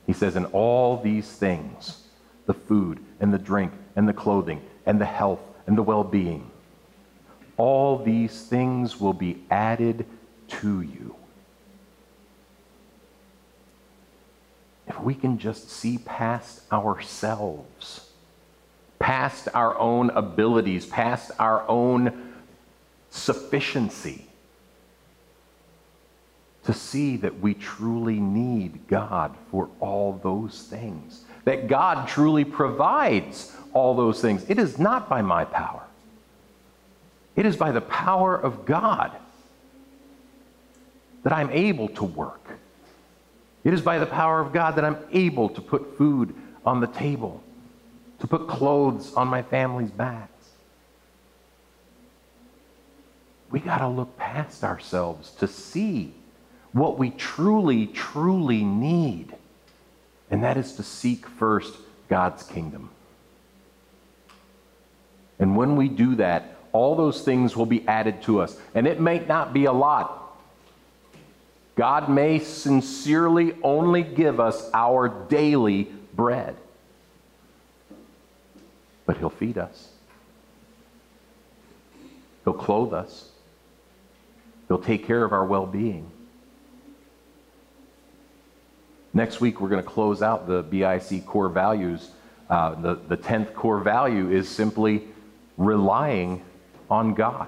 He 0.06 0.14
says, 0.14 0.36
In 0.36 0.46
all 0.46 0.98
these 0.98 1.30
things, 1.30 2.04
the 2.46 2.54
food 2.54 3.00
and 3.20 3.34
the 3.34 3.38
drink 3.38 3.72
and 3.96 4.08
the 4.08 4.14
clothing 4.14 4.62
and 4.86 5.00
the 5.00 5.06
health 5.06 5.40
and 5.66 5.78
the 5.78 5.84
well 5.84 6.04
being, 6.04 6.50
all 7.58 8.04
these 8.04 8.46
things 8.46 9.00
will 9.00 9.14
be 9.14 9.44
added 9.50 10.06
to 10.48 10.82
you. 10.82 11.16
If 14.88 15.00
we 15.00 15.16
can 15.16 15.38
just 15.38 15.70
see 15.70 15.98
past 15.98 16.62
ourselves, 16.72 18.10
past 19.00 19.48
our 19.54 19.78
own 19.78 20.10
abilities, 20.10 20.86
past 20.86 21.32
our 21.40 21.68
own 21.70 22.34
sufficiency, 23.10 24.26
to 26.66 26.74
see 26.74 27.18
that 27.18 27.40
we 27.40 27.54
truly 27.54 28.20
need 28.20 28.88
God 28.88 29.36
for 29.52 29.70
all 29.80 30.20
those 30.24 30.64
things, 30.64 31.26
that 31.44 31.68
God 31.68 32.08
truly 32.08 32.46
provides 32.46 33.56
all 33.74 33.96
those 33.96 34.22
things. 34.22 34.46
It 34.50 34.60
is 34.60 34.80
not 34.80 35.10
by 35.10 35.22
my 35.22 35.46
power, 35.46 35.84
it 37.36 37.46
is 37.46 37.58
by 37.58 37.72
the 37.72 37.82
power 37.82 38.36
of 38.36 38.66
God 38.66 39.12
that 41.24 41.34
I'm 41.34 41.50
able 41.52 41.88
to 41.90 42.04
work. 42.04 42.40
It 43.64 43.74
is 43.74 43.82
by 43.82 43.98
the 43.98 44.06
power 44.06 44.42
of 44.42 44.52
God 44.52 44.76
that 44.76 44.84
I'm 44.84 44.98
able 45.12 45.48
to 45.50 45.62
put 45.62 45.98
food 45.98 46.36
on 46.66 46.82
the 46.82 46.88
table, 46.88 47.42
to 48.20 48.28
put 48.28 48.48
clothes 48.48 49.14
on 49.14 49.30
my 49.30 49.42
family's 49.42 49.92
backs. 49.92 50.30
We 53.50 53.60
got 53.60 53.78
to 53.78 53.88
look 53.88 54.18
past 54.18 54.64
ourselves 54.64 55.32
to 55.36 55.48
see 55.48 56.14
what 56.74 56.98
we 56.98 57.12
truly, 57.12 57.88
truly 57.88 58.64
need, 58.64 59.34
and 60.30 60.44
that 60.44 60.58
is 60.58 60.74
to 60.74 60.84
seek 60.84 61.28
first 61.28 61.76
God's 62.10 62.44
kingdom. 62.44 62.90
And 65.40 65.56
when 65.56 65.76
we 65.76 65.88
do 65.88 66.16
that, 66.16 66.58
all 66.72 66.96
those 66.96 67.22
things 67.22 67.56
will 67.56 67.68
be 67.68 67.88
added 67.88 68.24
to 68.24 68.42
us. 68.42 68.58
And 68.74 68.88
it 68.88 69.00
may 69.00 69.20
not 69.20 69.54
be 69.54 69.66
a 69.66 69.72
lot. 69.72 70.20
God 71.76 72.10
may 72.10 72.40
sincerely 72.40 73.56
only 73.64 74.04
give 74.04 74.40
us 74.40 74.70
our 74.74 75.10
daily 75.10 75.92
bread, 76.14 76.56
but 79.06 79.18
He'll 79.18 79.30
feed 79.30 79.58
us, 79.58 79.90
He'll 82.44 82.54
clothe 82.54 82.94
us, 82.94 83.30
He'll 84.68 84.78
take 84.78 85.08
care 85.08 85.24
of 85.24 85.32
our 85.32 85.46
well 85.46 85.66
being. 85.66 86.12
Next 89.14 89.40
week, 89.40 89.62
we're 89.62 89.70
going 89.70 89.84
to 89.84 89.90
close 89.90 90.24
out 90.24 90.48
the 90.48 90.64
BIC 90.64 91.26
core 91.26 91.50
values. 91.50 92.10
Uh, 92.50 92.74
the, 92.76 92.96
the 92.96 93.18
10th 93.18 93.54
core 93.54 93.80
value 93.80 94.32
is 94.32 94.50
simply 94.50 95.04
relying 95.58 96.44
on 96.90 97.14
God. 97.14 97.48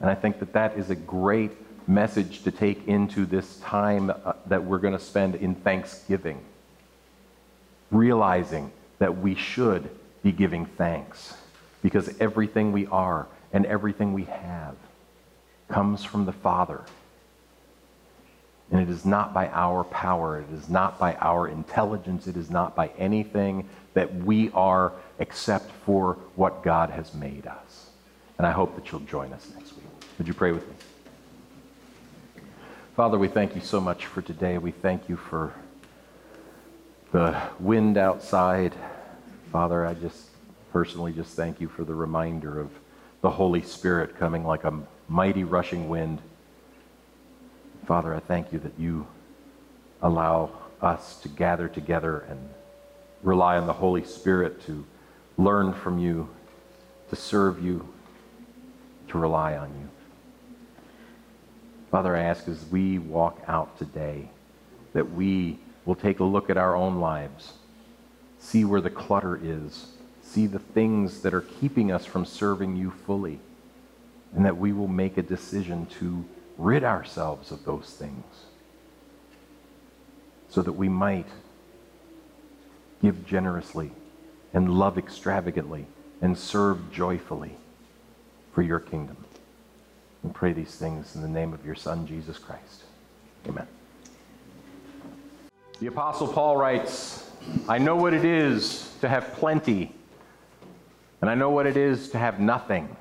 And 0.00 0.08
I 0.08 0.14
think 0.14 0.38
that 0.38 0.52
that 0.52 0.78
is 0.78 0.90
a 0.90 0.94
great 0.94 1.50
message 1.88 2.44
to 2.44 2.52
take 2.52 2.86
into 2.86 3.26
this 3.26 3.58
time 3.58 4.10
uh, 4.10 4.34
that 4.46 4.64
we're 4.64 4.78
going 4.78 4.96
to 4.96 5.04
spend 5.04 5.34
in 5.34 5.56
Thanksgiving. 5.56 6.40
Realizing 7.90 8.70
that 9.00 9.18
we 9.18 9.34
should 9.34 9.90
be 10.22 10.30
giving 10.30 10.64
thanks 10.64 11.34
because 11.82 12.20
everything 12.20 12.70
we 12.70 12.86
are 12.86 13.26
and 13.52 13.66
everything 13.66 14.12
we 14.12 14.24
have 14.24 14.76
comes 15.68 16.04
from 16.04 16.24
the 16.24 16.32
Father. 16.32 16.82
And 18.70 18.80
it 18.80 18.88
is 18.88 19.04
not 19.04 19.34
by 19.34 19.48
our 19.48 19.82
power, 19.84 20.38
it 20.38 20.52
is 20.52 20.68
not 20.68 20.98
by 20.98 21.14
our 21.16 21.48
intelligence, 21.48 22.26
it 22.26 22.36
is 22.36 22.50
not 22.50 22.76
by 22.76 22.88
anything 22.98 23.68
that 23.94 24.14
we 24.14 24.50
are 24.52 24.92
except 25.18 25.72
for 25.84 26.14
what 26.36 26.62
God 26.62 26.90
has 26.90 27.12
made 27.14 27.46
us. 27.46 27.90
And 28.38 28.46
I 28.46 28.52
hope 28.52 28.76
that 28.76 28.90
you'll 28.90 29.00
join 29.00 29.32
us 29.32 29.50
next 29.56 29.74
week. 29.74 29.84
Would 30.18 30.28
you 30.28 30.34
pray 30.34 30.52
with 30.52 30.68
me? 30.68 30.74
Father, 32.94 33.18
we 33.18 33.28
thank 33.28 33.54
you 33.54 33.60
so 33.60 33.80
much 33.80 34.06
for 34.06 34.22
today. 34.22 34.58
We 34.58 34.70
thank 34.70 35.08
you 35.08 35.16
for 35.16 35.52
the 37.12 37.40
wind 37.58 37.98
outside. 37.98 38.74
Father, 39.50 39.84
I 39.84 39.94
just 39.94 40.28
personally 40.72 41.12
just 41.12 41.34
thank 41.34 41.60
you 41.60 41.68
for 41.68 41.82
the 41.82 41.94
reminder 41.94 42.60
of 42.60 42.70
the 43.20 43.30
Holy 43.30 43.62
Spirit 43.62 44.18
coming 44.18 44.44
like 44.44 44.64
a 44.64 44.80
mighty 45.08 45.44
rushing 45.44 45.88
wind. 45.88 46.20
Father, 47.90 48.14
I 48.14 48.20
thank 48.20 48.52
you 48.52 48.60
that 48.60 48.78
you 48.78 49.04
allow 50.00 50.52
us 50.80 51.16
to 51.22 51.28
gather 51.28 51.66
together 51.66 52.24
and 52.28 52.38
rely 53.24 53.56
on 53.58 53.66
the 53.66 53.72
Holy 53.72 54.04
Spirit 54.04 54.64
to 54.66 54.86
learn 55.36 55.72
from 55.72 55.98
you, 55.98 56.28
to 57.08 57.16
serve 57.16 57.60
you, 57.60 57.92
to 59.08 59.18
rely 59.18 59.56
on 59.56 59.70
you. 59.70 59.88
Father, 61.90 62.14
I 62.14 62.22
ask 62.22 62.46
as 62.46 62.64
we 62.66 63.00
walk 63.00 63.42
out 63.48 63.76
today 63.76 64.30
that 64.92 65.10
we 65.10 65.58
will 65.84 65.96
take 65.96 66.20
a 66.20 66.24
look 66.24 66.48
at 66.48 66.56
our 66.56 66.76
own 66.76 67.00
lives, 67.00 67.54
see 68.38 68.64
where 68.64 68.80
the 68.80 68.88
clutter 68.88 69.36
is, 69.42 69.88
see 70.22 70.46
the 70.46 70.60
things 70.60 71.22
that 71.22 71.34
are 71.34 71.40
keeping 71.40 71.90
us 71.90 72.06
from 72.06 72.24
serving 72.24 72.76
you 72.76 72.92
fully, 73.04 73.40
and 74.36 74.44
that 74.44 74.58
we 74.58 74.72
will 74.72 74.86
make 74.86 75.18
a 75.18 75.22
decision 75.22 75.86
to 75.86 76.24
rid 76.60 76.84
ourselves 76.84 77.50
of 77.50 77.64
those 77.64 77.94
things 77.98 78.24
so 80.50 80.60
that 80.62 80.72
we 80.72 80.88
might 80.88 81.28
give 83.02 83.26
generously 83.26 83.90
and 84.52 84.74
love 84.74 84.98
extravagantly 84.98 85.86
and 86.20 86.36
serve 86.36 86.92
joyfully 86.92 87.56
for 88.52 88.62
your 88.62 88.78
kingdom. 88.78 89.16
And 90.22 90.34
pray 90.34 90.52
these 90.52 90.74
things 90.74 91.14
in 91.14 91.22
the 91.22 91.28
name 91.28 91.54
of 91.54 91.64
your 91.64 91.74
Son, 91.74 92.06
Jesus 92.06 92.36
Christ. 92.36 92.82
Amen. 93.48 93.66
The 95.78 95.86
Apostle 95.86 96.28
Paul 96.28 96.58
writes, 96.58 97.30
I 97.68 97.78
know 97.78 97.96
what 97.96 98.12
it 98.12 98.26
is 98.26 98.92
to 99.00 99.08
have 99.08 99.32
plenty, 99.34 99.94
and 101.22 101.30
I 101.30 101.34
know 101.34 101.48
what 101.48 101.66
it 101.66 101.78
is 101.78 102.10
to 102.10 102.18
have 102.18 102.38
nothing. 102.38 102.94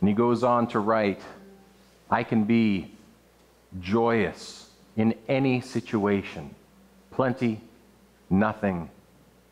And 0.00 0.08
he 0.10 0.14
goes 0.14 0.42
on 0.42 0.66
to 0.68 0.78
write, 0.78 1.22
I 2.10 2.22
can 2.22 2.44
be 2.44 2.92
joyous 3.80 4.70
in 4.96 5.14
any 5.28 5.60
situation, 5.60 6.54
plenty, 7.10 7.60
nothing, 8.30 8.90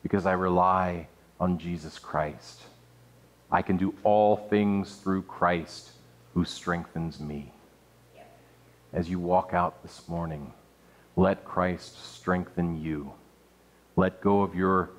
because 0.03 0.26
I 0.26 0.32
rely 0.32 1.09
on 1.40 1.59
Jesus 1.59 1.98
Christ. 1.98 2.62
I 3.50 3.62
can 3.62 3.76
do 3.76 3.94
all 4.05 4.36
things 4.36 4.96
through 4.96 5.22
Christ 5.22 5.90
who 6.34 6.44
strengthens 6.44 7.20
me. 7.20 7.53
As 8.92 9.09
you 9.09 9.18
walk 9.18 9.53
out 9.53 9.82
this 9.82 10.09
morning, 10.09 10.53
let 11.16 11.44
Christ 11.44 12.14
strengthen 12.14 12.82
you. 12.82 13.12
Let 13.96 14.20
go 14.20 14.42
of 14.42 14.55
your 14.55 14.90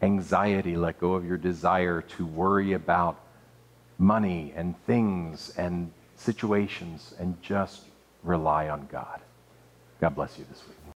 anxiety, 0.00 0.76
let 0.76 0.98
go 0.98 1.14
of 1.14 1.24
your 1.24 1.36
desire 1.36 2.02
to 2.02 2.26
worry 2.26 2.72
about 2.72 3.20
money 3.98 4.52
and 4.56 4.74
things 4.86 5.54
and 5.56 5.92
situations, 6.22 7.14
and 7.18 7.40
just 7.42 7.82
rely 8.22 8.68
on 8.68 8.88
God. 8.90 9.20
God 10.00 10.14
bless 10.14 10.38
you 10.38 10.44
this 10.50 10.62
week. 10.68 10.81